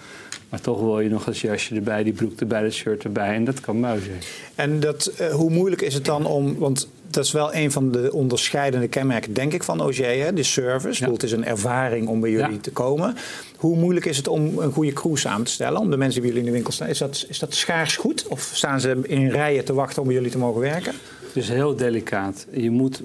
Maar 0.48 0.60
toch 0.60 0.80
wil 0.80 1.00
je 1.00 1.08
nog 1.08 1.26
een 1.26 1.32
jasje 1.32 1.74
erbij, 1.74 2.02
die 2.02 2.12
broek 2.12 2.40
erbij, 2.40 2.62
dat 2.62 2.72
shirt 2.72 3.04
erbij. 3.04 3.34
En 3.34 3.44
dat 3.44 3.60
kan 3.60 3.76
mooi 3.76 4.00
zijn. 4.00 4.20
En 4.54 4.80
dat, 4.80 5.12
uh, 5.20 5.26
hoe 5.32 5.50
moeilijk 5.50 5.82
is 5.82 5.94
het 5.94 6.04
dan 6.04 6.26
om... 6.26 6.58
Want 6.58 6.88
dat 7.10 7.24
is 7.24 7.32
wel 7.32 7.54
een 7.54 7.72
van 7.72 7.92
de 7.92 8.12
onderscheidende 8.12 8.88
kenmerken, 8.88 9.34
denk 9.34 9.52
ik, 9.52 9.62
van 9.62 9.80
OG. 9.80 9.96
Hè? 9.96 10.32
De 10.32 10.42
service. 10.42 11.04
Ja. 11.04 11.12
het 11.12 11.22
is 11.22 11.32
een 11.32 11.44
ervaring 11.44 12.08
om 12.08 12.20
bij 12.20 12.30
jullie 12.30 12.60
te 12.60 12.70
komen. 12.70 13.16
Hoe 13.56 13.76
moeilijk 13.76 14.06
is 14.06 14.16
het 14.16 14.28
om 14.28 14.58
een 14.58 14.72
goede 14.72 14.92
crew 14.92 15.16
samen 15.16 15.46
te 15.46 15.52
stellen? 15.52 15.80
Om 15.80 15.90
de 15.90 15.96
mensen 15.96 16.22
die 16.22 16.30
bij 16.30 16.30
jullie 16.30 16.40
in 16.40 16.46
de 16.46 16.52
winkel 16.52 16.72
staan. 16.72 16.88
Is 16.88 16.98
dat, 16.98 17.24
is 17.28 17.38
dat 17.38 17.54
schaars 17.54 17.96
goed? 17.96 18.26
Of 18.28 18.50
staan 18.54 18.80
ze 18.80 18.98
in 19.02 19.30
rijen 19.30 19.64
te 19.64 19.74
wachten 19.74 20.02
om 20.02 20.08
bij 20.08 20.16
jullie 20.16 20.30
te 20.30 20.38
mogen 20.38 20.60
werken? 20.60 20.94
Het 21.34 21.42
is 21.42 21.48
heel 21.48 21.76
delicaat. 21.76 22.46
Je 22.52 22.70
moet, 22.70 23.02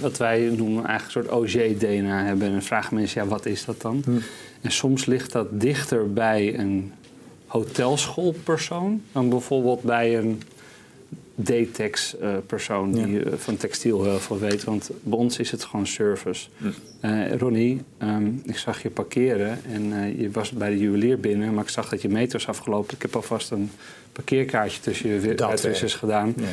wat 0.00 0.16
wij 0.16 0.52
noemen, 0.56 0.84
eigenlijk 0.86 1.28
een 1.28 1.30
soort 1.30 1.30
OG-DNA 1.30 2.24
hebben. 2.24 2.46
En 2.46 2.52
dan 2.52 2.62
vragen 2.62 2.94
mensen, 2.94 3.22
ja, 3.22 3.28
wat 3.28 3.46
is 3.46 3.64
dat 3.64 3.80
dan? 3.80 4.02
Hm. 4.04 4.10
En 4.60 4.70
soms 4.70 5.06
ligt 5.06 5.32
dat 5.32 5.60
dichter 5.60 6.12
bij 6.12 6.58
een 6.58 6.92
hotelschoolpersoon 7.46 9.02
dan 9.12 9.28
bijvoorbeeld 9.28 9.82
bij 9.82 10.18
een 10.18 10.42
Detex-persoon 11.42 12.98
uh, 12.98 13.04
die 13.04 13.24
uh, 13.24 13.32
van 13.36 13.56
textiel 13.56 14.04
heel 14.04 14.18
veel 14.18 14.38
weet. 14.38 14.64
Want 14.64 14.90
bij 15.02 15.18
ons 15.18 15.38
is 15.38 15.50
het 15.50 15.64
gewoon 15.64 15.86
service. 15.86 16.48
Uh, 17.04 17.32
Ronnie, 17.32 17.82
um, 18.02 18.42
ik 18.44 18.56
zag 18.56 18.82
je 18.82 18.90
parkeren 18.90 19.58
en 19.72 20.14
je 20.18 20.30
was 20.30 20.50
bij 20.50 20.70
de 20.70 20.78
juwelier 20.78 21.20
binnen, 21.20 21.54
maar 21.54 21.64
ik 21.64 21.70
zag 21.70 21.88
dat 21.88 22.02
je 22.02 22.08
meters 22.08 22.44
was 22.44 22.56
afgelopen. 22.56 22.94
Ik 22.94 23.02
heb 23.02 23.16
alvast 23.16 23.50
een 23.50 23.70
parkeerkaartje 24.12 24.80
tussen 24.80 25.08
je 25.08 25.46
uitwissers 25.46 25.94
gedaan. 25.94 26.34
Ja. 26.36 26.44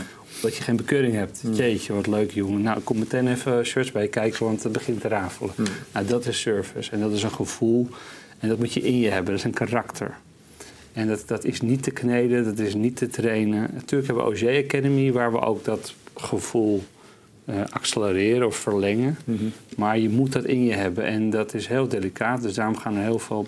Dat 0.42 0.56
je 0.56 0.64
geen 0.64 0.76
bekeuring 0.76 1.14
hebt. 1.14 1.44
Mm. 1.44 1.54
Jeetje, 1.54 1.94
wat 1.94 2.08
leuk 2.08 2.32
jongen. 2.32 2.62
Nou, 2.62 2.78
ik 2.78 2.86
kom 2.86 3.00
meteen 3.00 3.28
even 3.28 3.66
shirts 3.66 3.92
bij 3.92 4.08
kijken, 4.08 4.46
want 4.46 4.64
het 4.64 4.72
begint 4.72 5.02
te 5.02 5.08
rafelen. 5.08 5.54
Mm. 5.56 5.66
Nou, 5.94 6.06
dat 6.06 6.26
is 6.26 6.40
service 6.40 6.92
en 6.92 7.00
dat 7.00 7.12
is 7.12 7.24
een 7.24 7.32
gevoel. 7.32 7.88
En 8.40 8.50
dat 8.50 8.58
moet 8.58 8.74
je 8.74 8.82
in 8.82 9.00
je 9.00 9.10
hebben, 9.10 9.26
dat 9.26 9.40
is 9.40 9.44
een 9.44 9.54
karakter. 9.54 10.18
En 10.98 11.08
dat, 11.08 11.24
dat 11.28 11.44
is 11.44 11.62
niet 11.62 11.84
te 11.84 11.92
kneden, 11.92 12.44
dat 12.44 12.60
is 12.60 12.76
niet 12.76 12.98
te 12.98 13.08
trainen. 13.08 13.70
Natuurlijk 13.74 14.08
hebben 14.08 14.26
we 14.26 14.32
OG 14.32 14.64
Academy, 14.66 15.12
waar 15.12 15.32
we 15.32 15.40
ook 15.40 15.64
dat 15.64 15.94
gevoel 16.16 16.84
uh, 17.46 17.56
accelereren 17.70 18.48
of 18.48 18.56
verlengen. 18.56 19.18
Mhm. 19.24 19.44
Maar 19.76 20.00
je 20.00 20.10
moet 20.10 20.32
dat 20.32 20.46
in 20.46 20.64
je 20.64 20.74
hebben 20.74 21.04
en 21.04 21.30
dat 21.30 21.54
is 21.54 21.68
heel 21.68 21.88
delicaat. 21.88 22.42
Dus 22.42 22.54
daarom 22.54 22.78
gaan 22.78 22.96
er 22.96 23.04
heel 23.04 23.20
veel 23.20 23.48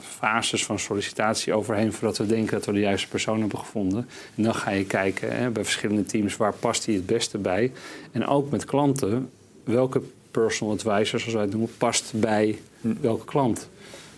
fases 0.00 0.64
van 0.64 0.78
sollicitatie 0.78 1.54
overheen 1.54 1.92
voordat 1.92 2.18
we 2.18 2.26
denken 2.26 2.52
dat 2.52 2.66
we 2.66 2.72
de 2.72 2.80
juiste 2.80 3.08
persoon 3.08 3.40
hebben 3.40 3.58
gevonden. 3.58 4.08
En 4.34 4.42
dan 4.42 4.54
ga 4.54 4.70
je 4.70 4.84
kijken 4.84 5.36
hè, 5.36 5.50
bij 5.50 5.64
verschillende 5.64 6.04
teams 6.04 6.36
waar 6.36 6.54
past 6.54 6.84
die 6.84 6.96
het 6.96 7.06
beste 7.06 7.38
bij. 7.38 7.72
En 8.12 8.26
ook 8.26 8.50
met 8.50 8.64
klanten, 8.64 9.30
welke 9.64 10.02
personal 10.30 10.74
advisor, 10.74 11.18
zoals 11.18 11.34
wij 11.34 11.42
het 11.42 11.52
noemen, 11.52 11.70
past 11.78 12.12
bij 12.14 12.58
hm. 12.80 12.94
welke 13.00 13.24
klant. 13.24 13.68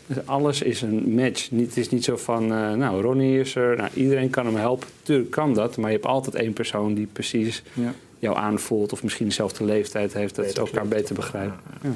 Dus 0.07 0.27
alles 0.27 0.63
is 0.63 0.83
een 0.83 1.15
match. 1.15 1.49
het 1.51 1.77
is 1.77 1.91
niet 1.91 2.05
zo 2.05 2.17
van, 2.17 2.43
uh, 2.43 2.73
nou, 2.73 3.03
Ronnie 3.03 3.41
is 3.41 3.55
er, 3.55 3.77
nou, 3.77 3.91
iedereen 3.95 4.31
kan 4.31 4.47
hem 4.47 4.57
helpen. 4.57 4.89
Tuurlijk 5.03 5.31
kan 5.31 5.55
dat, 5.55 5.77
maar 5.77 5.91
je 5.91 5.97
hebt 5.97 6.09
altijd 6.09 6.35
één 6.35 6.53
persoon 6.53 6.95
die 6.95 7.07
precies 7.13 7.63
ja. 7.73 7.95
jou 8.19 8.37
aanvoelt... 8.37 8.93
of 8.93 9.03
misschien 9.03 9.27
dezelfde 9.27 9.65
leeftijd 9.65 10.13
heeft, 10.13 10.35
dat 10.35 10.51
ze 10.51 10.59
elkaar 10.59 10.89
beter 10.89 11.15
begrijpen. 11.15 11.59
Ja. 11.83 11.89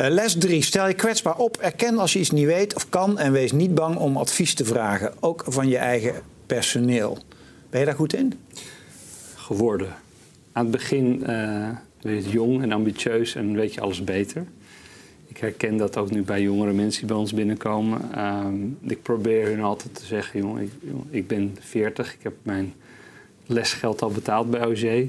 Uh, 0.00 0.12
les 0.14 0.38
3. 0.38 0.62
Stel 0.62 0.88
je 0.88 0.94
kwetsbaar 0.94 1.36
op, 1.36 1.56
erken 1.56 1.98
als 1.98 2.12
je 2.12 2.18
iets 2.18 2.30
niet 2.30 2.46
weet 2.46 2.74
of 2.74 2.88
kan... 2.88 3.18
en 3.18 3.32
wees 3.32 3.52
niet 3.52 3.74
bang 3.74 3.96
om 3.96 4.16
advies 4.16 4.54
te 4.54 4.64
vragen, 4.64 5.12
ook 5.20 5.44
van 5.46 5.68
je 5.68 5.76
eigen 5.76 6.14
personeel. 6.46 7.18
Ben 7.70 7.80
je 7.80 7.86
daar 7.86 7.94
goed 7.94 8.14
in? 8.14 8.32
Geworden. 9.34 9.94
Aan 10.52 10.62
het 10.62 10.72
begin 10.72 11.20
uh, 11.20 11.68
ben 12.00 12.14
je 12.14 12.28
jong 12.28 12.62
en 12.62 12.72
ambitieus 12.72 13.34
en 13.34 13.54
weet 13.54 13.74
je 13.74 13.80
alles 13.80 14.04
beter 14.04 14.46
ik 15.36 15.42
herken 15.42 15.76
dat 15.76 15.96
ook 15.96 16.10
nu 16.10 16.22
bij 16.22 16.42
jongere 16.42 16.72
mensen 16.72 17.00
die 17.00 17.08
bij 17.08 17.18
ons 17.18 17.34
binnenkomen. 17.34 18.12
Ehm, 18.14 18.54
ik 18.80 19.02
probeer 19.02 19.46
hun 19.46 19.62
altijd 19.62 19.94
te 19.94 20.04
zeggen, 20.04 20.40
jongen, 20.40 20.62
ik, 20.62 20.70
ik, 21.10 21.26
ben 21.26 21.56
40, 21.60 22.14
ik 22.14 22.22
heb 22.22 22.34
mijn 22.42 22.74
lesgeld 23.46 24.02
al 24.02 24.10
betaald 24.10 24.50
bij 24.50 24.66
OG. 24.66 25.08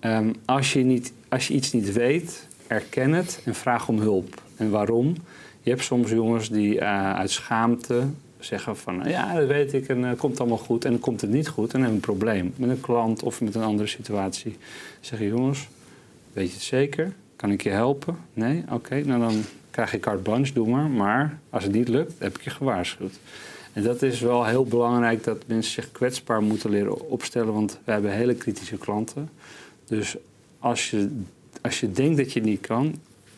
Ehm, 0.00 0.32
als, 0.44 0.72
je 0.72 0.84
niet, 0.84 1.12
als 1.28 1.48
je 1.48 1.54
iets 1.54 1.72
niet 1.72 1.92
weet, 1.92 2.48
erken 2.66 3.12
het 3.12 3.40
en 3.44 3.54
vraag 3.54 3.88
om 3.88 3.98
hulp. 3.98 4.42
En 4.56 4.70
waarom? 4.70 5.14
Je 5.62 5.70
hebt 5.70 5.82
soms 5.82 6.10
jongens 6.10 6.50
die 6.50 6.74
uh, 6.74 7.14
uit 7.14 7.30
schaamte 7.30 8.06
zeggen 8.38 8.76
van... 8.76 9.02
ja, 9.04 9.34
dat 9.34 9.46
weet 9.46 9.72
ik 9.72 9.88
en 9.88 9.98
uh, 9.98 10.10
komt 10.16 10.40
allemaal 10.40 10.58
goed. 10.58 10.84
En 10.84 10.90
dan 10.90 11.00
komt 11.00 11.20
het 11.20 11.30
niet 11.30 11.48
goed 11.48 11.74
en 11.74 11.80
hebben 11.80 12.00
we 12.00 12.06
een 12.06 12.18
probleem. 12.18 12.52
Met 12.56 12.70
een 12.70 12.80
klant 12.80 13.22
of 13.22 13.40
met 13.40 13.54
een 13.54 13.62
andere 13.62 13.88
situatie. 13.88 14.56
Zeggen 15.00 15.26
jongens, 15.26 15.68
weet 16.32 16.48
je 16.48 16.54
het 16.54 16.62
zeker? 16.62 17.12
Kan 17.36 17.50
ik 17.50 17.62
je 17.62 17.70
helpen? 17.70 18.16
Nee? 18.32 18.64
Oké, 18.70 19.04
nou 19.04 19.20
dan 19.20 19.42
krijg 19.74 19.90
je 19.90 20.00
carte 20.00 20.22
blanche, 20.22 20.52
doe 20.52 20.68
maar. 20.68 20.90
Maar 20.90 21.38
als 21.50 21.64
het 21.64 21.72
niet 21.72 21.88
lukt, 21.88 22.12
heb 22.18 22.38
ik 22.38 22.44
je 22.44 22.50
gewaarschuwd. 22.50 23.18
En 23.72 23.82
dat 23.82 24.02
is 24.02 24.20
wel 24.20 24.44
heel 24.44 24.64
belangrijk 24.64 25.24
dat 25.24 25.42
mensen 25.46 25.72
zich 25.72 25.92
kwetsbaar 25.92 26.42
moeten 26.42 26.70
leren 26.70 27.08
opstellen, 27.10 27.52
want 27.52 27.78
we 27.84 27.92
hebben 27.92 28.10
hele 28.10 28.34
kritische 28.34 28.76
klanten. 28.76 29.30
Dus 29.84 30.16
als 30.58 30.90
je, 30.90 31.08
als 31.60 31.80
je 31.80 31.92
denkt 31.92 32.16
dat 32.16 32.32
je 32.32 32.40
niet 32.40 32.60
kan, 32.60 32.94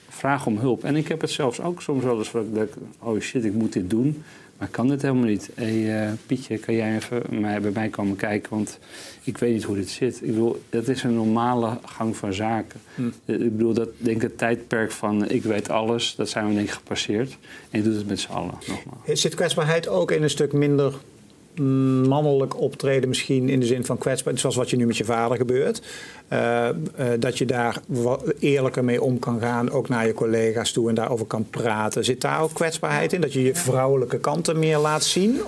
vraag 0.08 0.46
om 0.46 0.58
hulp. 0.58 0.84
En 0.84 0.96
ik 0.96 1.08
heb 1.08 1.20
het 1.20 1.30
zelfs 1.30 1.60
ook 1.60 1.82
soms 1.82 2.04
wel 2.04 2.18
eens 2.18 2.32
dat 2.32 2.44
ik 2.44 2.54
denk, 2.54 2.70
oh 2.98 3.20
shit, 3.20 3.44
ik 3.44 3.52
moet 3.52 3.72
dit 3.72 3.90
doen. 3.90 4.22
Maar 4.58 4.66
ik 4.66 4.72
kan 4.74 4.88
dit 4.88 5.02
helemaal 5.02 5.24
niet. 5.24 5.50
hey, 5.54 6.06
uh, 6.06 6.12
Pietje, 6.26 6.58
kan 6.58 6.74
jij 6.74 6.96
even 6.96 7.22
mij, 7.40 7.60
bij 7.60 7.70
mij 7.70 7.88
komen 7.88 8.16
kijken? 8.16 8.50
Want 8.50 8.78
ik 9.22 9.38
weet 9.38 9.52
niet 9.52 9.62
hoe 9.62 9.76
dit 9.76 9.90
zit. 9.90 10.16
Ik 10.22 10.26
bedoel, 10.26 10.62
dat 10.68 10.88
is 10.88 11.02
een 11.02 11.14
normale 11.14 11.78
gang 11.84 12.16
van 12.16 12.34
zaken. 12.34 12.80
Hm. 12.94 13.06
Ik 13.24 13.56
bedoel, 13.56 13.72
dat 13.72 13.88
denk 13.96 14.16
ik 14.16 14.22
het 14.22 14.38
tijdperk 14.38 14.92
van 14.92 15.28
ik 15.28 15.42
weet 15.42 15.70
alles, 15.70 16.14
dat 16.14 16.28
zijn 16.28 16.48
we 16.48 16.54
denk 16.54 16.66
ik 16.66 16.72
gepasseerd. 16.72 17.38
En 17.70 17.78
je 17.78 17.84
doet 17.84 17.96
het 17.96 18.08
met 18.08 18.20
z'n 18.20 18.32
allen, 18.32 18.54
nogmaals. 18.66 19.20
Zit 19.20 19.34
kwetsbaarheid 19.34 19.88
ook 19.88 20.10
in 20.10 20.22
een 20.22 20.30
stuk 20.30 20.52
minder 20.52 20.94
mannelijk 22.08 22.60
optreden 22.60 23.08
misschien 23.08 23.48
in 23.48 23.60
de 23.60 23.66
zin 23.66 23.84
van 23.84 23.98
kwetsbaar, 23.98 24.38
zoals 24.38 24.56
wat 24.56 24.70
je 24.70 24.76
nu 24.76 24.86
met 24.86 24.96
je 24.96 25.04
vader 25.04 25.36
gebeurt. 25.36 25.82
Uh, 26.32 26.68
uh, 26.98 27.06
dat 27.18 27.38
je 27.38 27.44
daar 27.44 27.80
eerlijker 28.38 28.84
mee 28.84 29.02
om 29.02 29.18
kan 29.18 29.40
gaan, 29.40 29.70
ook 29.70 29.88
naar 29.88 30.06
je 30.06 30.14
collega's 30.14 30.72
toe 30.72 30.88
en 30.88 30.94
daarover 30.94 31.26
kan 31.26 31.46
praten. 31.50 32.04
Zit 32.04 32.20
daar 32.20 32.42
ook 32.42 32.54
kwetsbaarheid 32.54 33.12
in? 33.12 33.20
Dat 33.20 33.32
je 33.32 33.42
je 33.42 33.54
vrouwelijke 33.54 34.18
kanten 34.18 34.58
meer 34.58 34.78
laat 34.78 35.04
zien? 35.04 35.40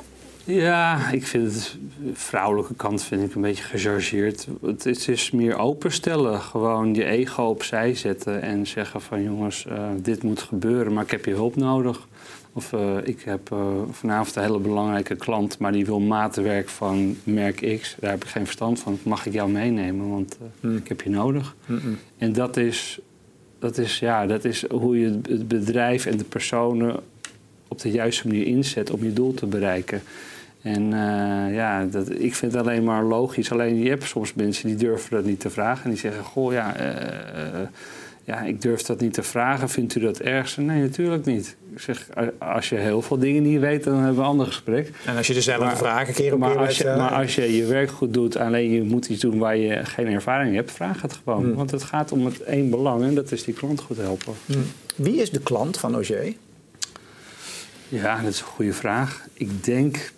Ja, 0.50 1.10
ik 1.10 1.26
vind 1.26 1.54
het 1.54 1.76
vrouwelijke 2.12 2.74
kant 2.74 3.02
vind 3.02 3.22
ik 3.22 3.34
een 3.34 3.40
beetje 3.40 3.64
gechargeerd. 3.64 4.46
Het 4.62 5.08
is, 5.08 5.30
meer 5.30 5.56
openstellen. 5.56 6.40
Gewoon 6.40 6.94
je 6.94 7.04
ego 7.04 7.42
opzij 7.42 7.94
zetten 7.94 8.42
en 8.42 8.66
zeggen 8.66 9.00
van 9.00 9.22
jongens, 9.22 9.66
uh, 9.68 9.88
dit 9.96 10.22
moet 10.22 10.42
gebeuren, 10.42 10.92
maar 10.92 11.04
ik 11.04 11.10
heb 11.10 11.24
je 11.24 11.34
hulp 11.34 11.56
nodig. 11.56 12.06
Of 12.52 12.72
uh, 12.72 12.96
ik 13.02 13.20
heb 13.20 13.50
uh, 13.52 13.58
vanavond 13.90 14.36
een 14.36 14.42
hele 14.42 14.58
belangrijke 14.58 15.16
klant, 15.16 15.58
maar 15.58 15.72
die 15.72 15.86
wil 15.86 16.00
matenwerk 16.00 16.68
van 16.68 17.16
merk 17.24 17.78
X. 17.80 17.96
Daar 18.00 18.10
heb 18.10 18.24
ik 18.24 18.30
geen 18.30 18.44
verstand 18.44 18.80
van. 18.80 18.98
Mag 19.02 19.26
ik 19.26 19.32
jou 19.32 19.50
meenemen? 19.50 20.10
Want 20.10 20.38
mm. 20.60 20.76
ik 20.76 20.88
heb 20.88 21.00
je 21.00 21.10
nodig. 21.10 21.56
Mm 21.66 21.80
-mm. 21.84 21.98
En 22.18 22.32
dat 22.32 22.56
is, 22.56 22.98
dat, 23.58 23.78
is, 23.78 23.98
ja, 23.98 24.26
dat 24.26 24.44
is 24.44 24.64
hoe 24.68 24.98
je 24.98 25.20
het 25.28 25.48
bedrijf 25.48 26.06
en 26.06 26.16
de 26.16 26.24
personen 26.24 27.00
op 27.68 27.80
de 27.80 27.90
juiste 27.90 28.26
manier 28.26 28.46
inzet 28.46 28.90
om 28.90 29.04
je 29.04 29.12
doel 29.12 29.34
te 29.34 29.46
bereiken. 29.46 30.02
En 30.62 30.82
uh, 30.82 31.54
ja, 31.54 31.84
dat, 31.84 32.10
ik 32.10 32.34
vind 32.34 32.52
het 32.52 32.60
alleen 32.60 32.84
maar 32.84 33.04
logisch. 33.04 33.52
Alleen 33.52 33.78
je 33.78 33.88
hebt 33.88 34.04
soms 34.04 34.34
mensen 34.34 34.66
die 34.66 34.76
durven 34.76 35.10
dat 35.10 35.24
niet 35.24 35.40
te 35.40 35.50
vragen. 35.50 35.84
En 35.84 35.90
die 35.90 35.98
zeggen, 35.98 36.24
goh, 36.24 36.52
ja, 36.52 36.80
uh, 36.80 37.60
ja, 38.24 38.40
ik 38.40 38.62
durf 38.62 38.82
dat 38.82 39.00
niet 39.00 39.12
te 39.12 39.22
vragen. 39.22 39.68
Vindt 39.68 39.94
u 39.94 40.00
dat 40.00 40.18
erg? 40.18 40.56
Nee, 40.56 40.80
natuurlijk 40.80 41.24
niet. 41.24 41.56
Ik 41.74 41.80
zeg, 41.80 42.08
als 42.38 42.68
je 42.68 42.74
heel 42.74 43.02
veel 43.02 43.18
dingen 43.18 43.42
niet 43.42 43.60
weet, 43.60 43.84
dan 43.84 43.94
hebben 43.94 44.14
we 44.14 44.20
een 44.20 44.26
ander 44.26 44.46
gesprek. 44.46 44.92
En 45.04 45.16
als 45.16 45.26
je 45.26 45.34
dezelfde 45.34 45.64
maar, 45.64 45.76
vragen 45.76 46.14
keer 46.14 46.32
op 46.32 46.38
maar 46.38 46.50
keer 46.50 46.58
als 46.58 46.78
je, 46.78 46.84
Maar 46.84 47.10
als 47.10 47.34
je 47.34 47.56
je 47.56 47.64
werk 47.64 47.90
goed 47.90 48.14
doet, 48.14 48.36
alleen 48.36 48.70
je 48.70 48.82
moet 48.82 49.08
iets 49.08 49.20
doen 49.20 49.38
waar 49.38 49.56
je 49.56 49.84
geen 49.84 50.06
ervaring 50.06 50.54
hebt, 50.54 50.72
vraag 50.72 51.02
het 51.02 51.12
gewoon. 51.12 51.44
Hmm. 51.44 51.54
Want 51.54 51.70
het 51.70 51.82
gaat 51.82 52.12
om 52.12 52.24
het 52.24 52.42
één 52.42 52.70
belang 52.70 53.02
en 53.02 53.14
dat 53.14 53.32
is 53.32 53.44
die 53.44 53.54
klant 53.54 53.80
goed 53.80 53.96
helpen. 53.96 54.34
Hmm. 54.46 54.64
Wie 54.96 55.20
is 55.20 55.30
de 55.30 55.40
klant 55.40 55.78
van 55.78 55.94
Auger? 55.94 56.34
Ja, 57.88 58.22
dat 58.22 58.32
is 58.32 58.40
een 58.40 58.46
goede 58.46 58.72
vraag. 58.72 59.26
Ik 59.32 59.64
denk 59.64 60.12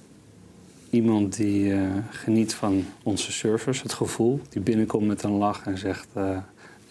iemand 0.90 1.36
die 1.36 1.64
uh, 1.64 1.90
geniet 2.10 2.54
van 2.54 2.84
onze 3.02 3.32
service, 3.32 3.82
het 3.82 3.92
gevoel. 3.92 4.40
Die 4.48 4.62
binnenkomt 4.62 5.06
met 5.06 5.22
een 5.22 5.30
lach 5.30 5.66
en 5.66 5.78
zegt... 5.78 6.08
Uh, 6.16 6.36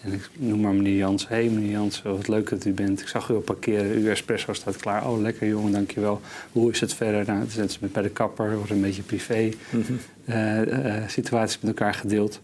en 0.02 0.12
ik 0.12 0.30
noem 0.34 0.60
maar 0.60 0.74
meneer 0.74 0.96
Jans. 0.96 1.28
Hé 1.28 1.34
hey, 1.34 1.48
meneer 1.48 1.70
Jans, 1.70 2.02
wat 2.02 2.28
leuk 2.28 2.48
dat 2.48 2.64
u 2.64 2.72
bent. 2.72 3.00
Ik 3.00 3.08
zag 3.08 3.28
u 3.28 3.34
op 3.34 3.44
parkeren. 3.44 3.96
Uw 3.96 4.08
espresso 4.08 4.52
staat 4.52 4.76
klaar. 4.76 5.08
Oh, 5.08 5.20
lekker 5.20 5.48
jongen, 5.48 5.72
dankjewel. 5.72 6.20
Hoe 6.52 6.70
is 6.70 6.80
het 6.80 6.94
verder? 6.94 7.24
Nou, 7.26 7.40
het 7.40 7.70
is 7.70 7.78
met 7.78 7.92
bij 7.92 8.02
de 8.02 8.08
kapper. 8.08 8.56
wordt 8.56 8.70
een 8.70 8.80
beetje 8.80 9.02
privé 9.02 9.50
mm 9.70 9.82
-hmm. 9.86 9.98
uh, 10.28 11.06
situaties 11.06 11.60
met 11.60 11.70
elkaar 11.70 11.94
gedeeld. 11.94 12.40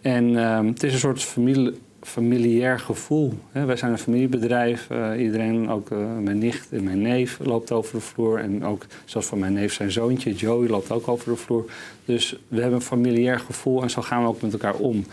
En 0.00 0.36
ehm, 0.36 0.66
het 0.66 0.82
is 0.82 0.92
een 0.92 0.98
soort 0.98 1.22
familie, 1.22 1.74
familiair 2.06 2.78
gevoel. 2.78 3.32
Hè. 3.52 3.64
Wij 3.64 3.76
zijn 3.76 3.92
een 3.92 3.98
familiebedrijf. 3.98 4.88
Uh, 4.92 5.22
iedereen, 5.22 5.70
ook 5.70 5.90
uh, 5.90 5.98
mijn 6.20 6.38
nicht 6.38 6.72
en 6.72 6.84
mijn 6.84 7.02
neef, 7.02 7.38
loopt 7.42 7.72
over 7.72 7.94
de 7.94 8.00
vloer. 8.00 8.38
En 8.38 8.64
ook, 8.64 8.86
zoals 9.04 9.26
van 9.26 9.38
mijn 9.38 9.52
neef 9.52 9.72
zijn 9.72 9.92
zoontje, 9.92 10.34
Joey, 10.34 10.68
loopt 10.68 10.90
ook 10.90 11.08
over 11.08 11.30
de 11.30 11.36
vloer. 11.36 11.70
Dus 12.04 12.38
we 12.48 12.60
hebben 12.60 12.78
een 12.78 12.86
familiair 12.86 13.38
gevoel 13.38 13.82
en 13.82 13.90
zo 13.90 14.02
gaan 14.02 14.22
we 14.22 14.28
ook 14.28 14.40
met 14.40 14.52
elkaar 14.52 14.74
om. 14.74 15.04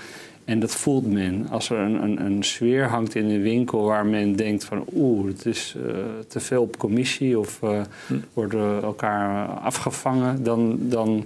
En 0.46 0.60
dat 0.60 0.72
voelt 0.72 1.12
men. 1.12 1.48
Als 1.50 1.70
er 1.70 1.78
een, 1.78 2.04
een, 2.04 2.26
een 2.26 2.44
sfeer 2.44 2.88
hangt 2.88 3.16
in 3.16 3.30
een 3.30 3.42
winkel 3.42 3.84
waar 3.84 4.06
men 4.06 4.36
denkt 4.36 4.64
van... 4.64 4.86
oeh, 4.94 5.28
het 5.28 5.46
is 5.46 5.76
uh, 5.78 5.94
te 6.28 6.40
veel 6.40 6.62
op 6.62 6.78
commissie 6.78 7.40
of 7.40 7.60
hm. 7.60 8.14
worden 8.34 8.84
elkaar 8.84 9.48
afgevangen... 9.48 10.44
dan, 10.44 10.78
dan 10.80 11.24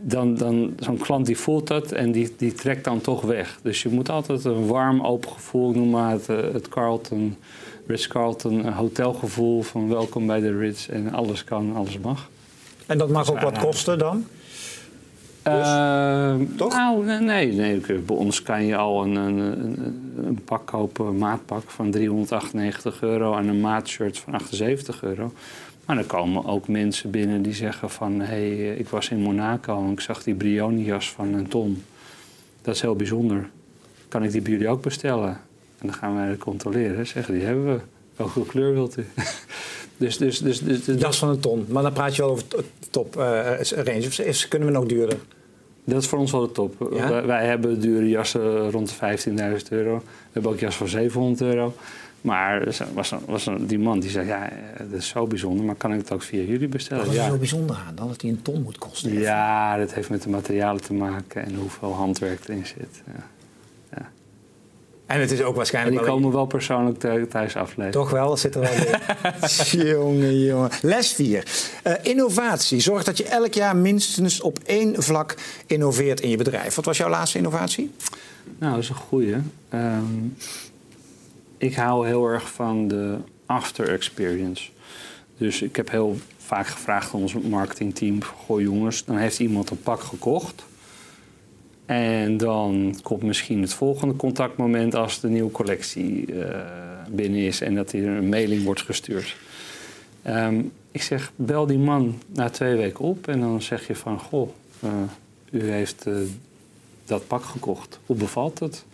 dan, 0.00 0.34
dan 0.34 0.74
zo'n 0.78 0.98
klant 0.98 1.26
die 1.26 1.38
voelt 1.38 1.66
dat 1.66 1.92
en 1.92 2.12
die, 2.12 2.34
die 2.36 2.52
trekt 2.52 2.84
dan 2.84 3.00
toch 3.00 3.22
weg. 3.22 3.58
Dus 3.62 3.82
je 3.82 3.88
moet 3.88 4.08
altijd 4.08 4.44
een 4.44 4.66
warm, 4.66 5.02
open 5.02 5.30
gevoel, 5.30 5.72
noem 5.72 5.90
maar 5.90 6.10
het, 6.10 6.28
eh, 6.28 6.36
het 6.52 6.68
Carlton, 6.68 7.36
Ritz-Carlton 7.86 8.72
hotelgevoel 8.72 9.62
van 9.62 9.88
welkom 9.88 10.26
bij 10.26 10.40
de 10.40 10.58
Ritz 10.58 10.88
en 10.88 11.12
alles 11.12 11.44
kan, 11.44 11.76
alles 11.76 11.98
mag. 11.98 12.28
En 12.86 12.98
dat 12.98 13.08
mag 13.08 13.30
ook 13.30 13.40
wat 13.40 13.58
kosten 13.58 13.98
dan? 13.98 14.24
Uh, 15.58 16.34
toch? 16.56 16.72
Nou, 16.72 17.04
nee, 17.04 17.52
nee, 17.52 17.80
bij 17.80 18.16
ons 18.16 18.42
kan 18.42 18.64
je 18.64 18.76
al 18.76 19.02
een, 19.02 19.14
een, 19.14 19.38
een, 20.26 20.40
pak 20.44 20.66
kopen, 20.66 21.06
een 21.06 21.18
maatpak 21.18 21.70
van 21.70 21.90
398 21.90 23.02
euro 23.02 23.36
en 23.36 23.48
een 23.48 23.60
maatshirt 23.60 24.18
van 24.18 24.34
78 24.34 25.02
euro. 25.02 25.32
Maar 25.86 25.96
dan 25.96 26.06
komen 26.06 26.44
ook 26.44 26.68
mensen 26.68 27.10
binnen 27.10 27.42
die 27.42 27.54
zeggen 27.54 27.90
van... 27.90 28.20
hé, 28.20 28.26
hey, 28.26 28.76
ik 28.76 28.88
was 28.88 29.08
in 29.08 29.20
Monaco 29.20 29.84
en 29.84 29.92
ik 29.92 30.00
zag 30.00 30.22
die 30.22 30.34
Brioni-jas 30.34 31.10
van 31.10 31.34
een 31.34 31.48
ton. 31.48 31.82
Dat 32.62 32.74
is 32.74 32.80
heel 32.80 32.96
bijzonder. 32.96 33.48
Kan 34.08 34.22
ik 34.22 34.32
die 34.32 34.42
bij 34.42 34.52
jullie 34.52 34.68
ook 34.68 34.82
bestellen? 34.82 35.40
En 35.78 35.86
dan 35.86 35.94
gaan 35.94 36.14
wij 36.14 36.36
controleren. 36.36 37.06
Zeggen, 37.06 37.34
die 37.34 37.42
hebben 37.42 37.64
we. 37.74 37.80
Welke 38.16 38.46
kleur 38.46 38.72
wilt 38.72 38.98
u? 38.98 39.06
dus, 39.96 40.16
dus, 40.16 40.38
dus, 40.38 40.58
dus, 40.58 40.84
dus, 40.84 41.00
Jas 41.00 41.18
van 41.18 41.28
een 41.28 41.40
ton. 41.40 41.66
Maar 41.68 41.82
dan 41.82 41.92
praat 41.92 42.16
je 42.16 42.22
wel 42.22 42.30
over 42.30 42.44
top 42.90 43.16
uh, 43.16 43.60
range. 43.60 44.06
Of 44.28 44.48
kunnen 44.48 44.68
we 44.68 44.74
nog 44.74 44.86
duurder? 44.86 45.18
Dat 45.84 46.02
is 46.02 46.08
voor 46.08 46.18
ons 46.18 46.32
wel 46.32 46.40
de 46.40 46.52
top. 46.52 46.90
Wij, 46.90 47.26
wij, 47.26 47.46
hebben 47.46 47.80
dure 47.80 48.08
jassen 48.08 48.70
rond 48.70 48.98
de 49.00 49.18
15.000 49.60 49.68
euro. 49.68 49.96
We 49.96 50.02
hebben 50.32 50.52
ook 50.52 50.58
jas 50.58 50.76
voor 50.76 50.88
700 50.88 51.40
euro. 51.40 51.74
Maar 52.20 52.64
was, 52.94 53.14
was 53.26 53.48
die 53.60 53.78
man 53.78 54.00
die 54.00 54.10
zei, 54.10 54.26
ja, 54.26 54.48
dat 54.78 54.98
is 54.98 55.08
zo 55.08 55.26
bijzonder, 55.26 55.64
maar 55.64 55.74
kan 55.74 55.92
ik 55.92 55.98
het 55.98 56.12
ook 56.12 56.22
via 56.22 56.42
jullie 56.42 56.68
bestellen? 56.68 57.04
Wat 57.04 57.14
is 57.14 57.20
er 57.20 57.26
zo 57.26 57.36
bijzonder 57.36 57.76
aan? 57.86 57.94
Dat 57.94 58.08
het 58.08 58.20
die 58.20 58.30
een 58.30 58.42
ton 58.42 58.62
moet 58.62 58.78
kosten? 58.78 59.12
Ja, 59.12 59.76
dat 59.76 59.94
heeft 59.94 60.10
met 60.10 60.22
de 60.22 60.28
materialen 60.28 60.82
te 60.82 60.92
maken 60.92 61.44
en 61.44 61.54
hoeveel 61.54 61.92
handwerk 61.92 62.48
erin 62.48 62.66
zit. 62.66 63.02
Ja. 63.06 63.12
ja. 63.16 63.24
En 65.10 65.20
het 65.20 65.30
is 65.30 65.42
ook 65.42 65.56
waarschijnlijk. 65.56 65.96
En 65.96 66.02
die 66.02 66.12
komen 66.12 66.32
wel 66.32 66.46
persoonlijk 66.46 66.98
thuis 67.30 67.56
aflezen. 67.56 67.92
Toch 67.92 68.10
wel, 68.10 68.28
dat 68.28 68.40
zit 68.40 68.54
er 68.54 68.60
wel 68.60 68.72
in. 68.72 69.86
jongen, 69.86 70.44
jongen. 70.44 70.70
Les 70.82 71.12
4. 71.12 71.44
Uh, 71.86 71.92
innovatie. 72.02 72.80
Zorg 72.80 73.04
dat 73.04 73.16
je 73.16 73.24
elk 73.24 73.54
jaar 73.54 73.76
minstens 73.76 74.40
op 74.40 74.58
één 74.64 75.02
vlak 75.02 75.34
innoveert 75.66 76.20
in 76.20 76.28
je 76.28 76.36
bedrijf. 76.36 76.74
Wat 76.74 76.84
was 76.84 76.96
jouw 76.96 77.08
laatste 77.08 77.38
innovatie? 77.38 77.90
Nou, 78.58 78.74
dat 78.74 78.82
is 78.82 78.88
een 78.88 78.94
goeie. 78.94 79.36
Um, 79.74 80.36
ik 81.58 81.74
hou 81.74 82.06
heel 82.06 82.26
erg 82.26 82.52
van 82.52 82.88
de 82.88 83.16
after 83.46 83.88
experience. 83.88 84.68
Dus 85.36 85.62
ik 85.62 85.76
heb 85.76 85.90
heel 85.90 86.18
vaak 86.38 86.66
gevraagd 86.66 87.14
aan 87.14 87.20
ons 87.20 87.34
marketingteam: 87.34 88.22
Goh, 88.22 88.60
jongens, 88.60 89.04
dan 89.04 89.16
heeft 89.16 89.38
iemand 89.38 89.70
een 89.70 89.82
pak 89.82 90.00
gekocht. 90.00 90.64
En 91.90 92.36
dan 92.36 92.98
komt 93.02 93.22
misschien 93.22 93.62
het 93.62 93.74
volgende 93.74 94.16
contactmoment 94.16 94.94
als 94.94 95.20
de 95.20 95.28
nieuwe 95.28 95.50
collectie 95.50 96.26
uh, 96.26 96.44
binnen 97.08 97.40
is 97.40 97.60
en 97.60 97.74
dat 97.74 97.92
er 97.92 98.06
een 98.08 98.28
mailing 98.28 98.64
wordt 98.64 98.82
gestuurd. 98.82 99.36
Um, 100.26 100.72
ik 100.90 101.02
zeg, 101.02 101.32
bel 101.36 101.66
die 101.66 101.78
man 101.78 102.18
na 102.26 102.50
twee 102.50 102.76
weken 102.76 103.04
op 103.04 103.28
en 103.28 103.40
dan 103.40 103.62
zeg 103.62 103.86
je 103.86 103.94
van, 103.94 104.18
goh, 104.18 104.48
uh, 104.84 104.90
u 105.50 105.70
heeft 105.70 106.06
uh, 106.06 106.14
dat 107.04 107.26
pak 107.26 107.42
gekocht. 107.42 107.98
Hoe 108.06 108.16
bevalt 108.16 108.58
het? 108.58 108.84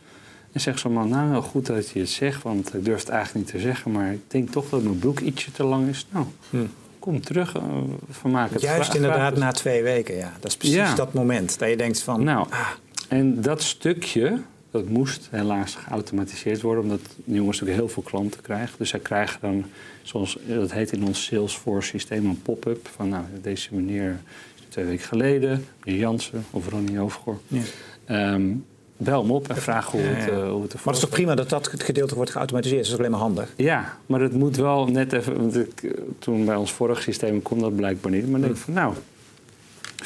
En 0.52 0.60
zegt 0.60 0.80
zo'n 0.80 0.92
man, 0.92 1.08
nou, 1.08 1.42
goed 1.42 1.66
dat 1.66 1.88
je 1.88 1.98
het 1.98 2.08
zegt, 2.08 2.42
want 2.42 2.74
ik 2.74 2.84
durf 2.84 3.00
het 3.00 3.08
eigenlijk 3.08 3.44
niet 3.44 3.54
te 3.54 3.60
zeggen, 3.60 3.90
maar 3.90 4.12
ik 4.12 4.20
denk 4.26 4.50
toch 4.50 4.68
dat 4.68 4.82
mijn 4.82 4.98
broek 4.98 5.20
ietsje 5.20 5.52
te 5.52 5.64
lang 5.64 5.88
is. 5.88 6.06
Nou, 6.10 6.26
hm. 6.50 6.56
kom 6.98 7.20
terug, 7.20 7.56
uh, 7.56 7.62
vermaak 8.10 8.50
het. 8.52 8.60
Juist 8.60 8.94
inderdaad 8.94 9.36
na 9.36 9.52
twee 9.52 9.82
weken, 9.82 10.16
ja. 10.16 10.32
Dat 10.40 10.50
is 10.50 10.56
precies 10.56 10.94
dat 10.94 11.12
moment 11.12 11.58
dat 11.58 11.68
je 11.68 11.76
denkt 11.76 12.02
van... 12.02 12.24
Nou, 12.24 12.46
ah. 12.50 12.68
En 13.08 13.40
dat 13.42 13.62
stukje, 13.62 14.40
dat 14.70 14.88
moest 14.88 15.28
helaas 15.30 15.74
geautomatiseerd 15.74 16.62
worden, 16.62 16.82
omdat 16.82 17.00
de 17.24 17.34
jongens 17.34 17.60
natuurlijk 17.60 17.86
heel 17.86 17.94
veel 17.94 18.02
klanten 18.02 18.40
krijgen. 18.40 18.74
Dus 18.78 18.88
zij 18.88 19.00
krijgen 19.00 19.38
dan, 19.40 19.64
zoals 20.02 20.38
dat 20.46 20.72
heet 20.72 20.92
in 20.92 21.04
ons 21.04 21.24
Salesforce 21.24 21.88
systeem, 21.88 22.26
een 22.26 22.42
pop-up 22.42 22.88
van, 22.88 23.08
nou, 23.08 23.24
deze 23.42 23.74
meneer 23.74 24.20
twee 24.68 24.84
weken 24.84 25.06
geleden, 25.06 25.64
meneer 25.84 26.00
Jansen 26.00 26.44
of 26.50 26.68
Ronnie 26.68 27.00
Overgoor. 27.00 27.38
Ja. 27.48 27.60
Ehm, 28.04 28.52
bel 28.96 29.22
hem 29.22 29.30
op 29.30 29.48
en 29.48 29.56
vraag 29.56 29.90
hoe 29.90 30.00
het, 30.00 30.32
uh, 30.32 30.50
hoe 30.50 30.62
het 30.62 30.74
Maar 30.74 30.84
het 30.84 30.94
is 30.94 31.00
toch 31.00 31.10
prima 31.10 31.34
dat 31.34 31.48
dat 31.48 31.68
gedeelte 31.68 32.14
wordt 32.14 32.30
geautomatiseerd? 32.30 32.82
Dat 32.82 32.92
is 32.92 32.98
alleen 32.98 33.10
maar 33.10 33.20
handig. 33.20 33.52
Ja, 33.56 33.98
maar 34.06 34.20
het 34.20 34.32
moet 34.32 34.56
wel 34.56 34.86
net 34.86 35.12
even... 35.12 35.36
Want 35.36 35.56
ik, 35.56 35.94
toen 36.18 36.44
bij 36.44 36.56
ons 36.56 36.72
vorige 36.72 37.02
systeem 37.02 37.42
kon 37.42 37.58
dat 37.58 37.76
blijkbaar 37.76 38.12
niet. 38.12 38.30
Maar 38.30 38.40
ik 38.40 38.46
denk 38.46 38.56
van 38.56 38.74
nou, 38.74 38.94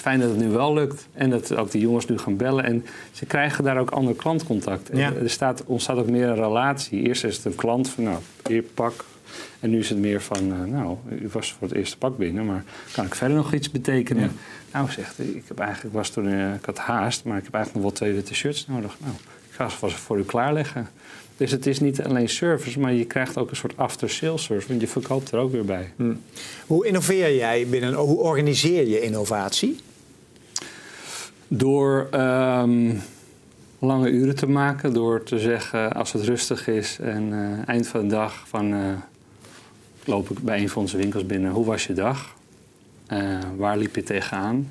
fijn 0.00 0.20
dat 0.20 0.28
het 0.28 0.38
nu 0.38 0.48
wel 0.48 0.74
lukt. 0.74 1.06
En 1.12 1.30
dat 1.30 1.56
ook 1.56 1.70
die 1.70 1.80
jongens 1.80 2.06
nu 2.06 2.18
gaan 2.18 2.36
bellen. 2.36 2.64
En 2.64 2.86
ze 3.12 3.26
krijgen 3.26 3.64
daar 3.64 3.78
ook 3.78 3.90
ander 3.90 4.14
klantcontact. 4.14 4.90
Ja. 4.92 5.12
Er 5.12 5.30
staat, 5.30 5.64
ontstaat 5.66 5.96
ook 5.96 6.10
meer 6.10 6.28
een 6.28 6.34
relatie. 6.34 7.02
Eerst 7.02 7.24
is 7.24 7.36
het 7.36 7.44
een 7.44 7.54
klant 7.54 7.88
van 7.88 8.04
nou, 8.04 8.18
hier 8.48 8.62
pak. 8.62 9.04
En 9.60 9.70
nu 9.70 9.78
is 9.78 9.88
het 9.88 9.98
meer 9.98 10.22
van, 10.22 10.52
uh, 10.52 10.72
nou, 10.72 10.96
u 11.08 11.28
was 11.32 11.52
voor 11.52 11.68
het 11.68 11.76
eerste 11.76 11.98
pak 11.98 12.16
binnen, 12.16 12.46
maar 12.46 12.64
kan 12.92 13.06
ik 13.06 13.14
verder 13.14 13.36
nog 13.36 13.52
iets 13.52 13.70
betekenen? 13.70 14.32
Nou, 14.72 14.90
zegt 14.90 15.18
ik, 15.18 15.42
heb 15.48 15.58
eigenlijk, 15.58 15.94
was 15.94 16.10
toen, 16.10 16.26
uh, 16.26 16.54
ik 16.54 16.64
had 16.64 16.78
haast, 16.78 17.24
maar 17.24 17.38
ik 17.38 17.44
heb 17.44 17.54
eigenlijk 17.54 17.84
nog 17.84 17.92
wel 17.92 18.02
twee 18.02 18.12
witte 18.12 18.34
shirts 18.34 18.66
nodig. 18.66 18.96
Nou, 19.00 19.14
ik 19.50 19.54
ga 19.54 19.68
ze 19.68 19.96
voor 19.96 20.18
u 20.18 20.24
klaarleggen. 20.24 20.88
Dus 21.36 21.50
het 21.50 21.66
is 21.66 21.80
niet 21.80 22.02
alleen 22.02 22.28
service, 22.28 22.80
maar 22.80 22.92
je 22.92 23.04
krijgt 23.04 23.38
ook 23.38 23.50
een 23.50 23.56
soort 23.56 23.76
after-sales 23.76 24.42
service, 24.42 24.68
want 24.68 24.80
je 24.80 24.86
verkoopt 24.86 25.32
er 25.32 25.38
ook 25.38 25.52
weer 25.52 25.64
bij. 25.64 25.92
Hm. 25.96 26.14
Hoe 26.66 26.86
innoveer 26.86 27.36
jij 27.36 27.66
binnen, 27.66 27.94
hoe 27.94 28.18
organiseer 28.18 28.88
je 28.88 29.00
innovatie? 29.00 29.78
Door 31.52 32.08
um, 32.12 33.00
lange 33.78 34.10
uren 34.10 34.36
te 34.36 34.48
maken, 34.48 34.92
door 34.92 35.22
te 35.22 35.38
zeggen 35.38 35.92
als 35.92 36.12
het 36.12 36.22
rustig 36.22 36.68
is 36.68 36.98
en 36.98 37.32
uh, 37.32 37.68
eind 37.68 37.86
van 37.86 38.00
de 38.00 38.06
dag 38.06 38.48
van 38.48 38.72
uh, 38.72 38.92
loop 40.04 40.30
ik 40.30 40.38
bij 40.38 40.60
een 40.60 40.68
van 40.68 40.82
onze 40.82 40.96
winkels 40.96 41.26
binnen, 41.26 41.50
hoe 41.50 41.64
was 41.64 41.86
je 41.86 41.92
dag? 41.92 42.38
waar 43.56 43.76
liep 43.76 43.94
je 43.94 44.02
tegenaan? 44.02 44.68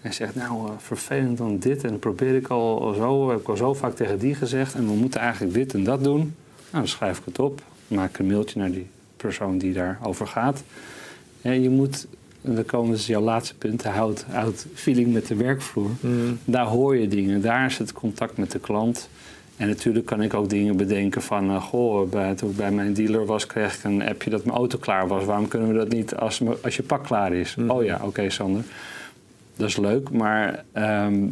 Hij 0.00 0.12
zegt, 0.12 0.34
nou, 0.34 0.70
vervelend 0.78 1.38
dan 1.38 1.58
dit. 1.58 1.84
En 1.84 1.98
probeer 1.98 2.34
ik 2.34 2.48
al 2.48 2.94
zo, 2.94 3.30
heb 3.30 3.40
ik 3.40 3.48
al 3.48 3.56
zo 3.56 3.74
vaak 3.74 3.94
tegen 3.94 4.18
die 4.18 4.34
gezegd. 4.34 4.74
En 4.74 4.86
we 4.86 4.92
moeten 4.92 5.20
eigenlijk 5.20 5.54
dit 5.54 5.74
en 5.74 5.84
dat 5.84 6.04
doen. 6.04 6.18
Nou, 6.18 6.34
dan 6.70 6.88
schrijf 6.88 7.18
ik 7.18 7.24
het 7.24 7.38
op. 7.38 7.62
Maak 7.88 8.18
een 8.18 8.26
mailtje 8.26 8.58
naar 8.58 8.70
die 8.70 8.86
persoon 9.16 9.58
die 9.58 9.72
daarover 9.72 10.26
gaat. 10.26 10.62
En 11.42 11.62
je 11.62 11.70
moet 11.70 12.06
en 12.42 12.54
dan 12.54 12.64
komen 12.64 12.98
ze 12.98 13.12
jouw 13.12 13.20
laatste 13.20 13.54
punt, 13.54 13.84
houd, 13.84 14.24
houd 14.28 14.66
feeling 14.74 15.12
met 15.12 15.26
de 15.26 15.34
werkvloer. 15.34 15.90
Mm. 16.00 16.38
Daar 16.44 16.66
hoor 16.66 16.96
je 16.96 17.08
dingen, 17.08 17.40
daar 17.40 17.66
is 17.66 17.78
het 17.78 17.92
contact 17.92 18.36
met 18.36 18.50
de 18.50 18.58
klant. 18.58 19.08
En 19.56 19.68
natuurlijk 19.68 20.06
kan 20.06 20.22
ik 20.22 20.34
ook 20.34 20.48
dingen 20.48 20.76
bedenken 20.76 21.22
van, 21.22 21.50
uh, 21.50 21.62
goh, 21.62 22.10
bij, 22.10 22.34
toen 22.34 22.50
ik 22.50 22.56
bij 22.56 22.70
mijn 22.70 22.92
dealer 22.92 23.26
was, 23.26 23.46
kreeg 23.46 23.76
ik 23.76 23.84
een 23.84 24.02
appje 24.02 24.30
dat 24.30 24.44
mijn 24.44 24.56
auto 24.56 24.78
klaar 24.78 25.08
was. 25.08 25.24
Waarom 25.24 25.48
kunnen 25.48 25.68
we 25.68 25.74
dat 25.74 25.88
niet 25.88 26.14
als, 26.14 26.42
als 26.62 26.76
je 26.76 26.82
pak 26.82 27.04
klaar 27.04 27.32
is? 27.32 27.54
Mm. 27.54 27.70
Oh 27.70 27.84
ja, 27.84 28.00
oké 28.02 28.30
Sander. 28.30 28.64
Dat 29.56 29.68
is 29.68 29.76
leuk, 29.76 30.10
maar 30.10 30.64
ehm, 30.72 31.26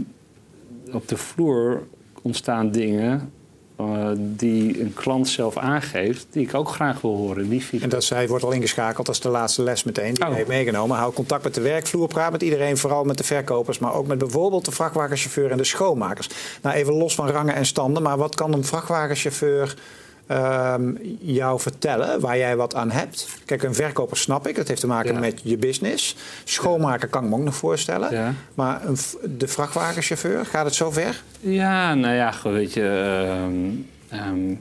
op 0.92 1.08
de 1.08 1.16
vloer 1.16 1.82
ontstaan 2.22 2.70
dingen 2.70 3.32
uh, 3.80 4.10
die 4.16 4.80
een 4.80 4.94
klant 4.94 5.28
zelf 5.28 5.56
aangeeft, 5.56 6.26
die 6.30 6.46
ik 6.46 6.54
ook 6.54 6.68
graag 6.68 7.00
wil 7.00 7.16
horen. 7.16 7.48
Die 7.48 7.64
en 7.80 7.88
dat 7.88 8.04
zij 8.04 8.28
wordt 8.28 8.44
al 8.44 8.52
ingeschakeld 8.52 9.08
als 9.08 9.20
de 9.20 9.28
laatste 9.28 9.62
les 9.62 9.84
meteen 9.84 10.14
die 10.14 10.26
oh. 10.26 10.34
heeft 10.34 10.48
meegenomen. 10.48 10.96
Hou 10.96 11.12
contact 11.12 11.44
met 11.44 11.54
de 11.54 11.60
werkvloer, 11.60 12.08
praat 12.08 12.32
met 12.32 12.42
iedereen, 12.42 12.76
vooral 12.76 13.04
met 13.04 13.18
de 13.18 13.24
verkopers, 13.24 13.78
maar 13.78 13.94
ook 13.94 14.06
met 14.06 14.18
bijvoorbeeld 14.18 14.64
de 14.64 14.70
vrachtwagenchauffeur 14.70 15.50
en 15.50 15.56
de 15.56 15.64
schoonmakers. 15.64 16.28
Nou, 16.62 16.76
even 16.76 16.92
los 16.92 17.14
van 17.14 17.28
rangen 17.28 17.54
en 17.54 17.66
standen, 17.66 18.02
maar 18.02 18.16
wat 18.16 18.34
kan 18.34 18.52
een 18.52 18.64
vrachtwagenchauffeur 18.64 19.74
jou 21.20 21.60
vertellen 21.60 22.20
waar 22.20 22.38
jij 22.38 22.56
wat 22.56 22.74
aan 22.74 22.90
hebt. 22.90 23.28
Kijk, 23.44 23.62
een 23.62 23.74
verkoper 23.74 24.16
snap 24.16 24.46
ik, 24.46 24.56
dat 24.56 24.68
heeft 24.68 24.80
te 24.80 24.86
maken 24.86 25.20
met 25.20 25.40
je 25.44 25.56
business. 25.56 26.16
Schoonmaker 26.44 27.08
kan 27.08 27.24
ik 27.24 27.30
me 27.30 27.36
ook 27.36 27.42
nog 27.42 27.56
voorstellen. 27.56 28.36
Maar 28.54 28.86
een, 28.86 28.96
de 29.38 29.48
vrachtwagenchauffeur, 29.48 30.46
gaat 30.46 30.64
het 30.64 30.74
zo 30.74 30.90
ver? 30.90 31.22
Ja, 31.40 31.94
nou 31.94 32.14
ja, 32.14 32.34
weet 32.42 32.72
je. 32.72 33.16
Ehm, 33.26 34.20
ehm, 34.20 34.54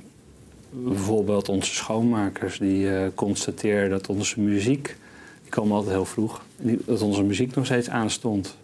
bijvoorbeeld 0.70 1.50
onze 1.50 1.74
schoonmakers 1.74 2.58
die 2.58 2.86
uh, 2.86 3.02
constateren 3.16 3.90
dat 3.90 4.10
onze 4.10 4.40
muziek. 4.40 4.96
die 5.42 5.52
komen 5.52 5.76
altijd 5.76 5.94
heel 5.94 6.06
vroeg. 6.06 6.42
dat 6.86 7.02
onze 7.02 7.24
muziek 7.24 7.56
nog 7.56 7.66
steeds 7.66 7.90
aanstond 7.90 8.56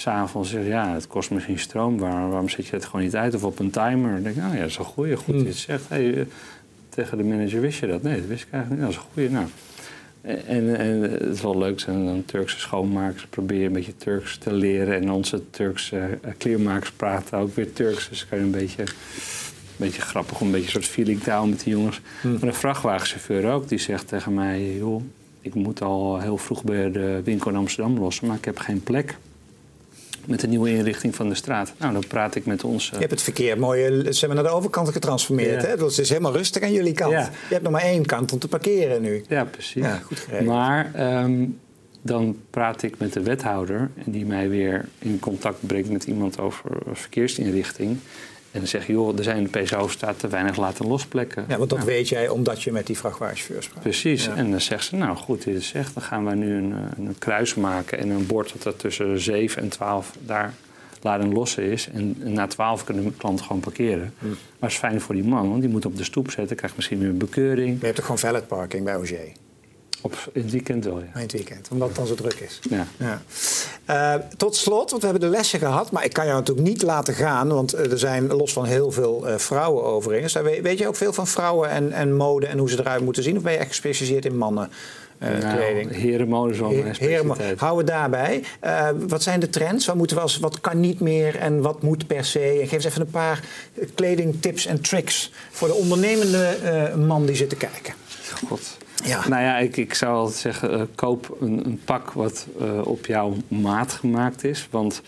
s'avonds 0.00 0.50
zeg 0.50 0.66
ja, 0.66 0.94
het 0.94 1.06
kost 1.06 1.30
misschien 1.30 1.58
stroom, 1.58 1.98
waarom 1.98 2.48
zet 2.48 2.66
je 2.66 2.76
het 2.76 2.84
gewoon 2.84 3.02
niet 3.02 3.16
uit? 3.16 3.34
Of 3.34 3.44
op 3.44 3.58
een 3.58 3.70
timer. 3.70 4.12
Dan 4.12 4.22
denk 4.22 4.36
ik, 4.36 4.42
nou 4.42 4.54
ja, 4.54 4.60
dat 4.60 4.70
is 4.70 4.76
een 4.76 4.84
goeie, 4.84 5.16
goed 5.16 5.34
mm. 5.34 5.40
je 5.40 5.46
het 5.46 5.56
zegt. 5.56 5.88
Hey, 5.88 6.14
eh, 6.14 6.24
tegen 6.88 7.18
de 7.18 7.24
manager 7.24 7.60
wist 7.60 7.80
je 7.80 7.86
dat? 7.86 8.02
Nee, 8.02 8.16
dat 8.16 8.26
wist 8.26 8.42
ik 8.42 8.52
eigenlijk 8.52 8.82
niet. 8.82 8.92
Dat 8.92 9.00
is 9.00 9.06
een 9.06 9.12
goeie. 9.12 9.30
Nou. 9.30 9.46
En, 10.46 10.76
en 10.76 11.02
het 11.02 11.34
is 11.34 11.40
wel 11.40 11.58
leuk, 11.58 11.80
zijn 11.80 12.04
dan 12.04 12.24
Turkse 12.24 12.58
schoonmakers 12.58 13.26
proberen 13.26 13.66
een 13.66 13.72
beetje 13.72 13.96
Turks 13.96 14.38
te 14.38 14.52
leren. 14.52 14.94
En 14.94 15.10
onze 15.10 15.50
Turkse 15.50 15.96
uh, 15.96 16.30
kleermakers 16.38 16.92
praten 16.92 17.38
ook 17.38 17.54
weer 17.54 17.72
Turks. 17.72 18.08
Dus 18.08 18.28
kan 18.28 18.38
je 18.38 18.44
een 18.44 18.50
beetje, 18.50 18.82
een 18.82 19.76
beetje 19.76 20.02
grappig, 20.02 20.40
een 20.40 20.50
beetje 20.50 20.66
een 20.66 20.72
soort 20.72 20.86
feeling 20.86 21.24
houden 21.24 21.50
met 21.50 21.64
die 21.64 21.72
jongens. 21.72 22.00
Mm. 22.22 22.32
Maar 22.32 22.42
een 22.42 22.54
vrachtwagenchauffeur 22.54 23.52
ook, 23.52 23.68
die 23.68 23.78
zegt 23.78 24.08
tegen 24.08 24.34
mij... 24.34 24.76
joh, 24.76 25.02
ik 25.40 25.54
moet 25.54 25.82
al 25.82 26.20
heel 26.20 26.36
vroeg 26.36 26.64
bij 26.64 26.90
de 26.90 27.20
winkel 27.24 27.50
in 27.50 27.56
Amsterdam 27.56 27.98
lossen, 27.98 28.26
maar 28.26 28.36
ik 28.36 28.44
heb 28.44 28.58
geen 28.58 28.82
plek 28.82 29.16
met 30.26 30.40
de 30.40 30.46
nieuwe 30.46 30.70
inrichting 30.70 31.14
van 31.14 31.28
de 31.28 31.34
straat. 31.34 31.72
Nou, 31.76 31.92
dan 31.92 32.06
praat 32.08 32.34
ik 32.34 32.46
met 32.46 32.64
ons. 32.64 32.88
Je 32.88 32.98
hebt 32.98 33.10
het 33.10 33.22
verkeer 33.22 33.58
mooi 33.58 34.02
naar 34.28 34.42
de 34.42 34.48
overkant 34.48 34.88
getransformeerd. 34.88 35.66
Hè? 35.66 35.76
Dus 35.76 35.96
het 35.96 36.04
is 36.04 36.08
helemaal 36.08 36.32
rustig 36.32 36.62
aan 36.62 36.72
jullie 36.72 36.92
kant. 36.92 37.12
Je 37.12 37.28
hebt 37.48 37.62
nog 37.62 37.72
maar 37.72 37.82
één 37.82 38.06
kant 38.06 38.32
om 38.32 38.38
te 38.38 38.48
parkeren 38.48 39.02
nu. 39.02 39.24
Ja, 39.28 39.44
precies. 39.44 39.84
Ja, 39.84 40.00
goed 40.04 40.44
Maar 40.44 40.90
ehm, 40.94 41.44
dan 42.02 42.36
praat 42.50 42.82
ik 42.82 42.98
met 42.98 43.12
de 43.12 43.22
wethouder, 43.22 43.90
en 44.04 44.12
die 44.12 44.26
mij 44.26 44.48
weer 44.48 44.88
in 44.98 45.18
contact 45.18 45.66
brengt 45.66 45.90
met 45.90 46.04
iemand 46.04 46.38
over 46.38 46.70
verkeersinrichting. 46.92 47.98
En 48.52 48.58
dan 48.58 48.68
zeg 48.68 48.86
je, 48.86 48.92
joh, 48.92 49.18
er 49.18 49.24
zijn 49.24 49.36
in 49.36 49.48
de 49.50 49.60
PSO 49.60 49.88
staat 49.88 50.18
te 50.18 50.28
weinig 50.28 50.56
laten 50.56 50.86
losplekken. 50.86 51.44
Ja, 51.48 51.58
want 51.58 51.70
dat 51.70 51.84
weet 51.84 52.08
jij 52.08 52.28
omdat 52.28 52.62
je 52.62 52.72
met 52.72 52.86
die 52.86 52.98
vrachtwagenchauffeurs 52.98 53.68
praat. 53.68 53.82
Precies. 53.82 54.28
En 54.28 54.50
dan 54.50 54.60
zegt 54.60 54.84
ze, 54.84 54.96
nou 54.96 55.16
goed, 55.16 55.44
dit 55.44 55.56
is 55.56 55.68
zegt, 55.68 55.94
dan 55.94 56.02
gaan 56.02 56.26
we 56.26 56.34
nu 56.34 56.56
een, 56.56 56.74
een 56.96 57.14
kruis 57.18 57.54
maken 57.54 57.98
en 57.98 58.08
een 58.08 58.26
bord 58.26 58.52
dat 58.52 58.64
er 58.64 58.76
tussen 58.76 59.20
7 59.20 59.62
en 59.62 59.68
12 59.68 60.12
daar 60.26 60.52
laden 61.02 61.32
lossen 61.32 61.62
is. 61.62 61.88
En, 61.88 62.16
na 62.18 62.46
12 62.46 62.84
kunnen 62.84 63.04
de 63.04 63.12
klanten 63.16 63.44
gewoon 63.44 63.60
parkeren. 63.60 64.14
Hm. 64.18 64.26
Maar 64.26 64.36
dat 64.58 64.70
is 64.70 64.76
fijn 64.76 65.00
voor 65.00 65.14
die 65.14 65.24
man, 65.24 65.48
want 65.48 65.60
die 65.60 65.70
moet 65.70 65.84
op 65.84 65.96
de 65.96 66.04
stoep 66.04 66.30
zetten, 66.30 66.56
krijgt 66.56 66.76
misschien 66.76 66.98
weer 66.98 67.08
een 67.08 67.18
bekeuring. 67.18 67.78
je 67.78 67.84
hebt 67.84 67.96
toch 67.96 68.04
gewoon 68.04 68.20
valet 68.20 68.46
parking 68.46 68.84
bij 68.84 68.96
OG? 68.96 69.12
Op, 70.00 70.30
in 70.32 70.42
het 70.42 70.50
weekend 70.50 70.84
wel, 70.84 70.98
ja. 70.98 71.04
In 71.14 71.20
het 71.20 71.32
weekend, 71.32 71.68
omdat 71.70 71.88
het 71.88 71.96
dan 71.96 72.06
zo 72.06 72.14
druk 72.14 72.34
is. 72.34 72.60
Ja. 72.70 72.86
ja. 72.96 73.22
Uh, 73.90 74.24
tot 74.36 74.56
slot, 74.56 74.90
want 74.90 75.02
we 75.02 75.08
hebben 75.08 75.30
de 75.30 75.36
lessen 75.36 75.58
gehad, 75.58 75.90
maar 75.90 76.04
ik 76.04 76.12
kan 76.12 76.26
jou 76.26 76.38
natuurlijk 76.38 76.68
niet 76.68 76.82
laten 76.82 77.14
gaan, 77.14 77.48
want 77.48 77.72
eh, 77.72 77.90
er 77.90 77.98
zijn 77.98 78.26
los 78.26 78.52
van 78.52 78.64
heel 78.64 78.90
veel 78.90 79.28
uh, 79.28 79.36
vrouwen 79.36 79.84
overigens. 79.84 80.32
Weet, 80.32 80.62
weet 80.62 80.78
je 80.78 80.88
ook 80.88 80.96
veel 80.96 81.12
van 81.12 81.26
vrouwen 81.26 81.70
en, 81.70 81.92
en 81.92 82.16
mode 82.16 82.46
en 82.46 82.58
hoe 82.58 82.70
ze 82.70 82.78
eruit 82.78 83.02
moeten 83.02 83.22
zien? 83.22 83.36
Of 83.36 83.42
ben 83.42 83.52
je 83.52 83.58
echt 83.58 83.68
gespecialiseerd 83.68 84.24
in 84.24 84.36
mannen? 84.36 84.70
Uh, 85.22 85.54
kleding. 85.54 85.94
Herenmode 85.94 86.52
is 86.52 86.58
wel 86.58 86.70
mijn 86.70 86.94
specialiteit. 86.94 87.60
Houden 87.60 87.86
we 87.86 87.92
daarbij. 87.92 88.44
Uh, 88.64 88.88
wat 89.08 89.22
zijn 89.22 89.40
de 89.40 89.48
trends? 89.48 89.86
Wat, 89.86 89.96
moeten 89.96 90.16
we 90.16 90.22
als, 90.22 90.38
wat 90.38 90.60
kan 90.60 90.80
niet 90.80 91.00
meer 91.00 91.36
en 91.36 91.60
wat 91.60 91.82
moet 91.82 92.06
per 92.06 92.24
se? 92.24 92.40
En 92.40 92.68
geef 92.68 92.72
eens 92.72 92.84
even 92.84 93.00
een 93.00 93.10
paar 93.10 93.44
kledingtips 93.94 94.66
en 94.66 94.80
tricks 94.80 95.32
voor 95.50 95.68
de 95.68 95.74
ondernemende 95.74 96.56
uh, 96.64 97.06
man 97.06 97.26
die 97.26 97.36
zit 97.36 97.48
te 97.48 97.56
kijken. 97.56 97.94
God. 98.46 98.76
Ja. 99.04 99.28
Nou 99.28 99.42
ja, 99.42 99.58
ik, 99.58 99.76
ik 99.76 99.94
zou 99.94 100.16
altijd 100.16 100.36
zeggen, 100.36 100.88
koop 100.94 101.36
een, 101.40 101.66
een, 101.66 101.80
pak 101.84 102.12
wat 102.12 102.46
op 102.84 103.06
jouw 103.06 103.36
maat 103.48 103.92
gemaakt 103.92 104.44
is. 104.44 104.68
Want 104.70 105.02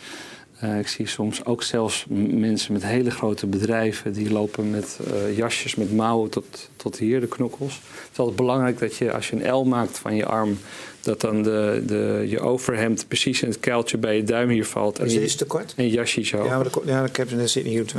uh, 0.64 0.78
ik 0.78 0.88
zie 0.88 1.06
soms 1.06 1.44
ook 1.44 1.62
zelfs 1.62 2.04
mensen 2.30 2.72
met 2.72 2.84
hele 2.84 3.10
grote 3.10 3.46
bedrijven... 3.46 4.12
die 4.12 4.32
lopen 4.32 4.70
met 4.70 4.98
jasjes 5.36 5.74
met 5.74 5.92
mouwen 5.92 6.30
tot, 6.30 6.70
tot 6.76 6.98
hier, 6.98 7.20
de 7.20 7.28
knokkels. 7.28 7.74
Het 7.74 8.08
is 8.12 8.18
altijd 8.18 8.36
belangrijk 8.36 8.78
dat 8.78 8.96
je, 8.96 9.12
als 9.12 9.30
je 9.30 9.44
een 9.44 9.52
L 9.52 9.64
maakt 9.64 9.98
van 9.98 10.16
je 10.16 10.26
arm... 10.26 10.58
dat 11.00 11.20
dan 11.20 11.42
de, 11.42 11.82
de, 11.86 12.24
je 12.28 12.40
overhemd 12.40 13.08
precies 13.08 13.42
in 13.42 13.48
het 13.48 13.60
kuiltje 13.60 13.98
bij 13.98 14.16
je 14.16 14.22
duim 14.22 14.48
hier 14.48 14.66
valt. 14.66 15.00
Is 15.00 15.14
dit 15.14 15.38
te 15.38 15.44
kort? 15.44 15.74
En 15.76 15.84
je 15.84 15.90
jasje 15.90 16.24
zo. 16.24 16.44
Ja, 16.44 16.56
maar 16.56 16.70
de, 16.72 16.82
ja, 16.84 17.04
ik 17.04 17.16
heb 17.16 17.30
het 17.30 17.50
zit 17.50 17.64
niet 17.64 17.78
goed. 17.78 17.94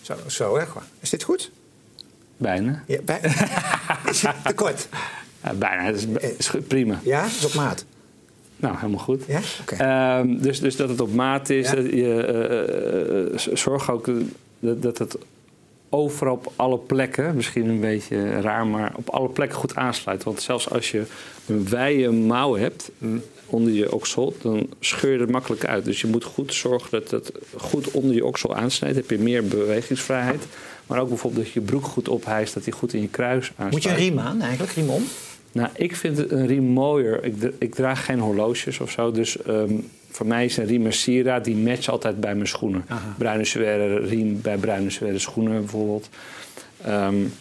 Zo, 0.00 0.14
zo 0.26 0.58
hè. 0.58 0.64
Is 1.00 1.10
dit 1.10 1.22
goed? 1.22 1.50
Bijna. 2.36 2.84
Ja, 2.86 3.00
bij... 3.04 3.20
te 4.44 4.52
kort? 4.54 4.88
bijna, 5.40 5.92
dat 5.92 6.06
is, 6.38 6.50
prima. 6.68 7.00
Ja, 7.04 7.24
is 7.24 7.44
op 7.44 7.54
maat? 7.54 7.84
Nou, 8.56 8.76
helemaal 8.76 9.00
goed. 9.00 9.24
Ja? 9.26 9.40
Okay. 9.60 10.20
Um, 10.20 10.40
dus, 10.40 10.60
dus 10.60 10.76
dat 10.76 10.88
het 10.88 11.00
op 11.00 11.14
maat 11.14 11.50
is. 11.50 11.70
Dat 11.70 11.84
je, 11.84 13.32
uh, 13.32 13.38
zorg 13.54 13.90
ook 13.90 14.10
dat, 14.58 14.82
dat 14.82 14.98
het 14.98 15.16
overal 15.88 16.34
op 16.34 16.52
alle 16.56 16.78
plekken, 16.78 17.36
misschien 17.36 17.68
een 17.68 17.80
beetje 17.80 18.40
raar, 18.40 18.66
maar 18.66 18.92
op 18.96 19.08
alle 19.08 19.28
plekken 19.28 19.58
goed 19.58 19.74
aansluit. 19.74 20.24
Want 20.24 20.42
zelfs 20.42 20.70
als 20.70 20.90
je 20.90 21.02
een 21.46 21.68
wijde 21.68 22.10
mouw 22.10 22.56
hebt 22.56 22.90
mm. 22.98 23.22
onder 23.46 23.72
je 23.72 23.92
oksel, 23.92 24.34
dan 24.42 24.68
scheur 24.80 25.12
je 25.12 25.20
het 25.20 25.30
makkelijk 25.30 25.64
uit. 25.64 25.84
Dus 25.84 26.00
je 26.00 26.06
moet 26.06 26.24
goed 26.24 26.54
zorgen 26.54 26.90
dat 26.90 27.10
het 27.10 27.32
goed 27.56 27.90
onder 27.90 28.14
je 28.14 28.24
oksel 28.26 28.54
aansnijdt. 28.54 28.96
Dan 28.96 29.04
heb 29.08 29.18
je 29.18 29.24
meer 29.24 29.44
bewegingsvrijheid. 29.44 30.46
Maar 30.86 31.00
ook 31.00 31.08
bijvoorbeeld 31.08 31.44
dat 31.44 31.52
je 31.52 31.60
broek 31.60 31.84
goed 31.84 32.08
ophijst, 32.08 32.54
dat 32.54 32.64
die 32.64 32.72
goed 32.72 32.92
in 32.92 33.00
je 33.00 33.08
kruis 33.08 33.48
aansluit. 33.48 33.72
Moet 33.72 33.82
je 33.82 33.88
een 33.88 33.96
riem 33.96 34.18
aan 34.18 34.40
eigenlijk, 34.40 34.72
riem 34.72 34.88
om? 34.88 35.04
Nou, 35.56 35.68
ik 35.74 35.96
vind 35.96 36.30
een 36.30 36.46
riem 36.46 36.64
mooier. 36.64 37.24
Ik, 37.24 37.34
ik 37.58 37.74
draag 37.74 38.04
geen 38.04 38.18
horloges 38.18 38.80
of 38.80 38.90
zo. 38.90 39.10
Dus 39.10 39.36
um, 39.48 39.88
voor 40.10 40.26
mij 40.26 40.44
is 40.44 40.56
een 40.56 40.66
riem 40.66 40.86
een 40.86 40.92
sieraad. 40.92 41.44
Die 41.44 41.56
matcht 41.56 41.88
altijd 41.88 42.20
bij 42.20 42.34
mijn 42.34 42.48
schoenen. 42.48 42.84
Aha. 42.88 43.14
Bruine 43.18 43.44
zware 43.44 43.98
riem 43.98 44.40
bij 44.40 44.56
bruine 44.56 44.90
zware 44.90 45.18
schoenen 45.18 45.60
bijvoorbeeld. 45.60 46.08
Um, 46.88 47.32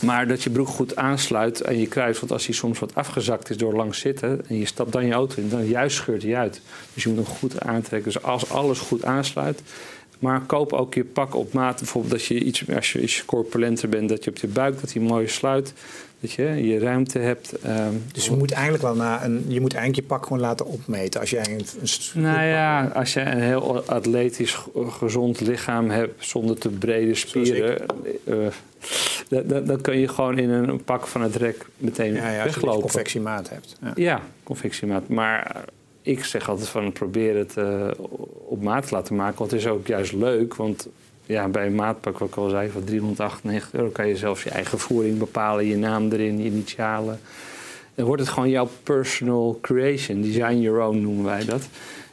maar 0.00 0.28
dat 0.28 0.42
je 0.42 0.50
broek 0.50 0.68
goed 0.68 0.96
aansluit 0.96 1.60
en 1.60 1.78
je 1.78 1.86
kruis. 1.86 2.20
Want 2.20 2.32
als 2.32 2.46
hij 2.46 2.54
soms 2.54 2.78
wat 2.78 2.94
afgezakt 2.94 3.50
is 3.50 3.56
door 3.56 3.74
lang 3.74 3.94
zitten... 3.94 4.40
en 4.48 4.58
je 4.58 4.66
stapt 4.66 4.92
dan 4.92 5.06
je 5.06 5.12
auto 5.12 5.42
in, 5.42 5.48
dan 5.48 5.66
juist 5.66 5.96
scheurt 5.96 6.22
hij 6.22 6.36
uit. 6.36 6.60
Dus 6.94 7.02
je 7.02 7.08
moet 7.08 7.18
hem 7.18 7.34
goed 7.34 7.60
aantrekken. 7.60 8.12
Dus 8.12 8.22
als 8.22 8.50
alles 8.50 8.78
goed 8.78 9.04
aansluit... 9.04 9.62
Maar 10.18 10.40
koop 10.40 10.72
ook 10.72 10.94
je 10.94 11.04
pak 11.04 11.34
op 11.34 11.52
maat. 11.52 11.78
Bijvoorbeeld 11.78 12.12
dat 12.12 12.24
je 12.24 12.44
iets, 12.44 12.64
als 12.74 12.92
je 12.92 13.02
iets 13.02 13.24
corpulenter 13.24 13.88
bent, 13.88 14.08
dat 14.08 14.24
je 14.24 14.30
op 14.30 14.36
je 14.36 14.46
buik 14.46 14.80
dat 14.80 14.92
hij 14.92 15.02
mooi 15.02 15.28
sluit. 15.28 15.72
Dat 16.22 16.32
je 16.32 16.66
je 16.66 16.78
ruimte 16.78 17.18
hebt. 17.18 17.52
Ehm, 17.52 17.94
dus 18.12 18.24
je 18.24 18.36
moet 18.36 18.52
eigenlijk 18.52 18.82
wel 18.82 18.94
naar 18.94 19.24
een, 19.24 19.44
je 19.48 19.60
moet 19.60 19.74
eigenlijk 19.74 20.02
je 20.02 20.14
pak 20.14 20.22
gewoon 20.26 20.40
laten 20.40 20.66
opmeten. 20.66 21.20
Als 21.20 21.30
jij 21.30 21.46
een, 21.50 21.66
een 22.14 22.22
nou 22.22 22.44
ja, 22.44 22.84
als 22.94 23.12
je 23.12 23.20
een 23.20 23.40
heel 23.40 23.82
atletisch 23.86 24.58
gezond 24.88 25.40
lichaam 25.40 25.90
hebt 25.90 26.24
zonder 26.24 26.58
te 26.58 26.68
brede 26.68 27.14
spieren. 27.14 27.86
Uh, 28.24 28.46
dan, 29.44 29.64
dan 29.64 29.80
kun 29.80 29.98
je 29.98 30.08
gewoon 30.08 30.38
in 30.38 30.50
een 30.50 30.84
pak 30.84 31.06
van 31.06 31.22
het 31.22 31.36
rek 31.36 31.66
meteen 31.76 32.14
ja, 32.14 32.30
ja, 32.30 32.44
weglopen. 32.44 32.68
Als 32.68 32.76
je 32.76 32.82
confectiemaat 32.82 33.48
hebt. 33.48 33.76
Ja, 33.80 33.92
ja 33.94 34.20
confectiemaat. 34.42 35.08
Maar 35.08 35.64
ik 36.02 36.24
zeg 36.24 36.48
altijd 36.48 36.68
van 36.68 36.92
probeer 36.92 37.36
het 37.36 37.56
uh, 37.58 37.90
op 38.44 38.62
maat 38.62 38.86
te 38.86 38.94
laten 38.94 39.16
maken. 39.16 39.38
Want 39.38 39.50
het 39.50 39.60
is 39.60 39.66
ook 39.66 39.86
juist 39.86 40.12
leuk. 40.12 40.54
Want 40.54 40.88
ja, 41.26 41.48
bij 41.48 41.66
een 41.66 41.74
maatpak, 41.74 42.18
wat 42.18 42.28
ik 42.28 42.36
al 42.36 42.48
zei, 42.48 42.70
van 42.70 42.84
398 42.84 43.72
euro 43.72 43.88
kan 43.88 44.08
je 44.08 44.16
zelfs 44.16 44.42
je 44.42 44.50
eigen 44.50 44.78
voering 44.78 45.18
bepalen. 45.18 45.66
Je 45.66 45.76
naam 45.76 46.12
erin, 46.12 46.38
je 46.38 46.44
initialen. 46.44 47.20
dan 47.94 48.06
wordt 48.06 48.22
het 48.22 48.30
gewoon 48.30 48.50
jouw 48.50 48.68
personal 48.82 49.58
creation. 49.62 50.22
Design 50.22 50.60
your 50.60 50.80
own 50.80 51.00
noemen 51.00 51.24
wij 51.24 51.44
dat. 51.44 51.68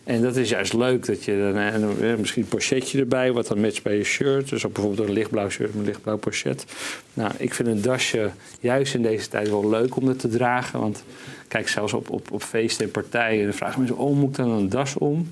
En 0.10 0.22
dat 0.22 0.36
is 0.36 0.50
juist 0.50 0.74
leuk 0.74 1.06
dat 1.06 1.24
je 1.24 1.52
dan 1.54 1.62
en, 1.62 2.20
misschien 2.20 2.42
een 2.42 2.48
pochetje 2.48 3.00
erbij, 3.00 3.32
wat 3.32 3.48
dan 3.48 3.62
matcht 3.62 3.84
bij 3.84 3.98
je 3.98 4.04
shirt. 4.04 4.50
Dus 4.50 4.66
ook 4.66 4.74
bijvoorbeeld 4.74 5.08
een 5.08 5.14
lichtblauw 5.14 5.50
shirt 5.50 5.70
met 5.70 5.80
een 5.80 5.86
lichtblauw 5.86 6.18
pochet. 6.18 6.66
Nou, 7.14 7.32
ik 7.38 7.54
vind 7.54 7.68
een 7.68 7.82
dasje 7.82 8.30
juist 8.60 8.94
in 8.94 9.02
deze 9.02 9.28
tijd 9.28 9.50
wel 9.50 9.70
leuk 9.70 9.96
om 9.96 10.08
het 10.08 10.20
te 10.20 10.28
dragen. 10.28 10.80
Want 10.80 11.04
kijk, 11.48 11.68
zelfs 11.68 11.94
op, 11.94 12.10
op, 12.10 12.32
op 12.32 12.44
feesten 12.44 12.86
en 12.86 12.92
partijen, 12.92 13.44
dan 13.44 13.54
vragen 13.54 13.80
mensen: 13.80 13.98
Oh, 13.98 14.16
moet 14.16 14.30
ik 14.30 14.36
dan 14.36 14.50
een 14.50 14.70
das 14.70 14.98
om? 14.98 15.30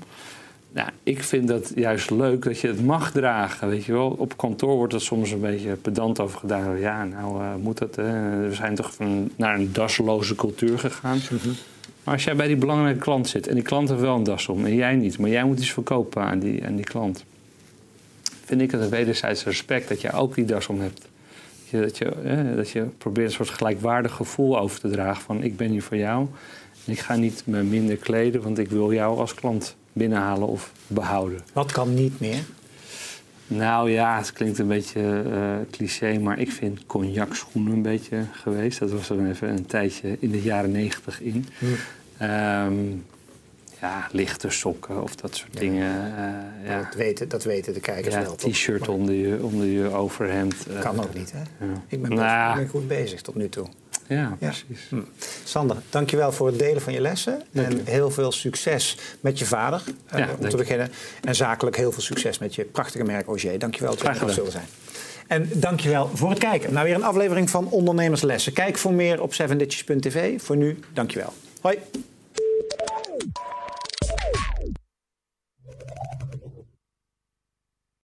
Nou, 0.78 0.90
ik 1.02 1.22
vind 1.22 1.48
dat 1.48 1.72
juist 1.74 2.10
leuk 2.10 2.44
dat 2.44 2.60
je 2.60 2.68
het 2.68 2.84
mag 2.84 3.10
dragen. 3.10 3.68
Weet 3.68 3.84
je 3.84 3.92
wel. 3.92 4.14
Op 4.18 4.36
kantoor 4.36 4.76
wordt 4.76 4.92
er 4.92 5.00
soms 5.00 5.30
een 5.30 5.40
beetje 5.40 5.74
pedant 5.74 6.20
over 6.20 6.38
gedaan. 6.38 6.78
Ja, 6.78 7.04
nou 7.04 7.42
uh, 7.42 7.54
moet 7.62 7.78
dat. 7.78 7.96
we 7.96 8.50
zijn 8.50 8.74
toch 8.74 8.94
van, 8.94 9.30
naar 9.36 9.54
een 9.54 9.72
dasloze 9.72 10.34
cultuur 10.34 10.78
gegaan. 10.78 11.16
Mhm. 11.16 11.48
Maar 12.04 12.14
als 12.14 12.24
jij 12.24 12.36
bij 12.36 12.46
die 12.46 12.56
belangrijke 12.56 12.98
klant 12.98 13.28
zit 13.28 13.46
en 13.46 13.54
die 13.54 13.62
klant 13.62 13.88
heeft 13.88 14.00
wel 14.00 14.16
een 14.16 14.22
das 14.22 14.48
om 14.48 14.64
en 14.64 14.74
jij 14.74 14.94
niet, 14.94 15.18
maar 15.18 15.30
jij 15.30 15.44
moet 15.44 15.58
iets 15.58 15.72
verkopen 15.72 16.22
aan 16.22 16.38
die, 16.38 16.66
aan 16.66 16.76
die 16.76 16.84
klant, 16.84 17.24
vind 18.44 18.60
ik 18.60 18.70
het 18.70 18.80
een 18.80 18.88
wederzijds 18.88 19.44
respect 19.44 19.88
dat 19.88 20.00
jij 20.00 20.12
ook 20.12 20.34
die 20.34 20.44
das 20.44 20.66
om 20.66 20.80
hebt. 20.80 21.00
Dat 21.00 21.70
je, 21.70 21.80
dat, 21.80 21.98
je, 21.98 22.52
dat 22.56 22.70
je 22.70 22.82
probeert 22.98 23.26
een 23.26 23.34
soort 23.34 23.48
gelijkwaardig 23.48 24.12
gevoel 24.12 24.58
over 24.58 24.80
te 24.80 24.90
dragen 24.90 25.22
van 25.22 25.42
ik 25.42 25.56
ben 25.56 25.70
hier 25.70 25.82
voor 25.82 25.96
jou 25.96 26.26
en 26.86 26.92
ik 26.92 26.98
ga 26.98 27.16
niet 27.16 27.42
me 27.46 27.62
minder 27.62 27.96
kleden, 27.96 28.42
want 28.42 28.58
ik 28.58 28.70
wil 28.70 28.92
jou 28.92 29.18
als 29.18 29.34
klant 29.34 29.76
binnenhalen 29.98 30.48
of 30.48 30.72
behouden. 30.86 31.40
Wat 31.52 31.72
kan 31.72 31.94
niet 31.94 32.20
meer? 32.20 32.44
Nou 33.46 33.90
ja, 33.90 34.16
het 34.16 34.32
klinkt 34.32 34.58
een 34.58 34.68
beetje 34.68 35.22
uh, 35.26 35.56
cliché, 35.70 36.18
maar 36.18 36.38
ik 36.38 36.52
vind 36.52 36.86
cognac 36.86 37.34
schoenen 37.34 37.72
een 37.72 37.82
beetje 37.82 38.24
geweest. 38.32 38.78
Dat 38.78 38.90
was 38.90 39.10
er 39.10 39.28
even 39.28 39.48
een 39.48 39.66
tijdje 39.66 40.16
in 40.20 40.30
de 40.30 40.42
jaren 40.42 40.70
negentig 40.70 41.20
in. 41.20 41.46
Hm. 41.58 41.66
Um, 42.24 43.04
ja, 43.80 44.08
lichte 44.12 44.50
sokken 44.50 45.02
of 45.02 45.16
dat 45.16 45.36
soort 45.36 45.58
dingen. 45.58 46.12
Uh, 46.62 46.68
ja. 46.68 46.82
dat, 46.82 46.94
weten, 46.94 47.28
dat 47.28 47.44
weten 47.44 47.74
de 47.74 47.80
kijkers 47.80 48.14
ja, 48.14 48.22
wel. 48.22 48.34
T-shirt 48.34 48.88
onder 48.88 49.14
je, 49.14 49.42
onder 49.42 49.66
je 49.66 49.90
overhemd. 49.90 50.66
Kan 50.80 51.00
ook 51.00 51.14
niet, 51.14 51.32
hè? 51.32 51.42
Ik 51.88 52.02
ben, 52.02 52.14
nou, 52.14 52.56
ben 52.56 52.68
goed 52.68 52.88
bezig 52.88 53.20
tot 53.20 53.34
nu 53.34 53.48
toe. 53.48 53.66
Ja, 54.08 54.36
precies. 54.38 54.86
Hm. 54.88 55.00
Sander, 55.44 55.76
dankjewel 55.90 56.32
voor 56.32 56.46
het 56.46 56.58
delen 56.58 56.82
van 56.82 56.92
je 56.92 57.00
lessen. 57.00 57.42
en 57.52 57.80
heel 57.84 58.10
veel 58.10 58.32
succes 58.32 58.96
met 59.20 59.38
je 59.38 59.44
vader, 59.44 59.82
uh, 60.14 60.26
om 60.38 60.48
te 60.48 60.56
beginnen. 60.56 60.90
En 61.22 61.34
zakelijk 61.34 61.76
heel 61.76 61.92
veel 61.92 62.02
succes 62.02 62.38
met 62.38 62.54
je 62.54 62.64
prachtige 62.64 63.04
merk 63.04 63.26
Auger. 63.26 63.58
Dankjewel 63.58 63.96
dat 63.96 64.16
je 64.16 64.24
er 64.24 64.32
zullen 64.32 64.52
zijn. 64.52 64.66
En 65.26 65.50
dankjewel 65.54 66.10
voor 66.14 66.30
het 66.30 66.38
kijken 66.38 66.72
naar 66.72 66.84
weer 66.84 66.94
een 66.94 67.04
aflevering 67.04 67.50
van 67.50 67.70
Ondernemerslessen. 67.70 68.52
Kijk 68.52 68.78
voor 68.78 68.92
meer 68.92 69.22
op 69.22 69.32
7ditches.tv. 69.32 70.40
Voor 70.40 70.56
nu, 70.56 70.78
dankjewel. 70.92 71.32
Hoi. 71.60 71.78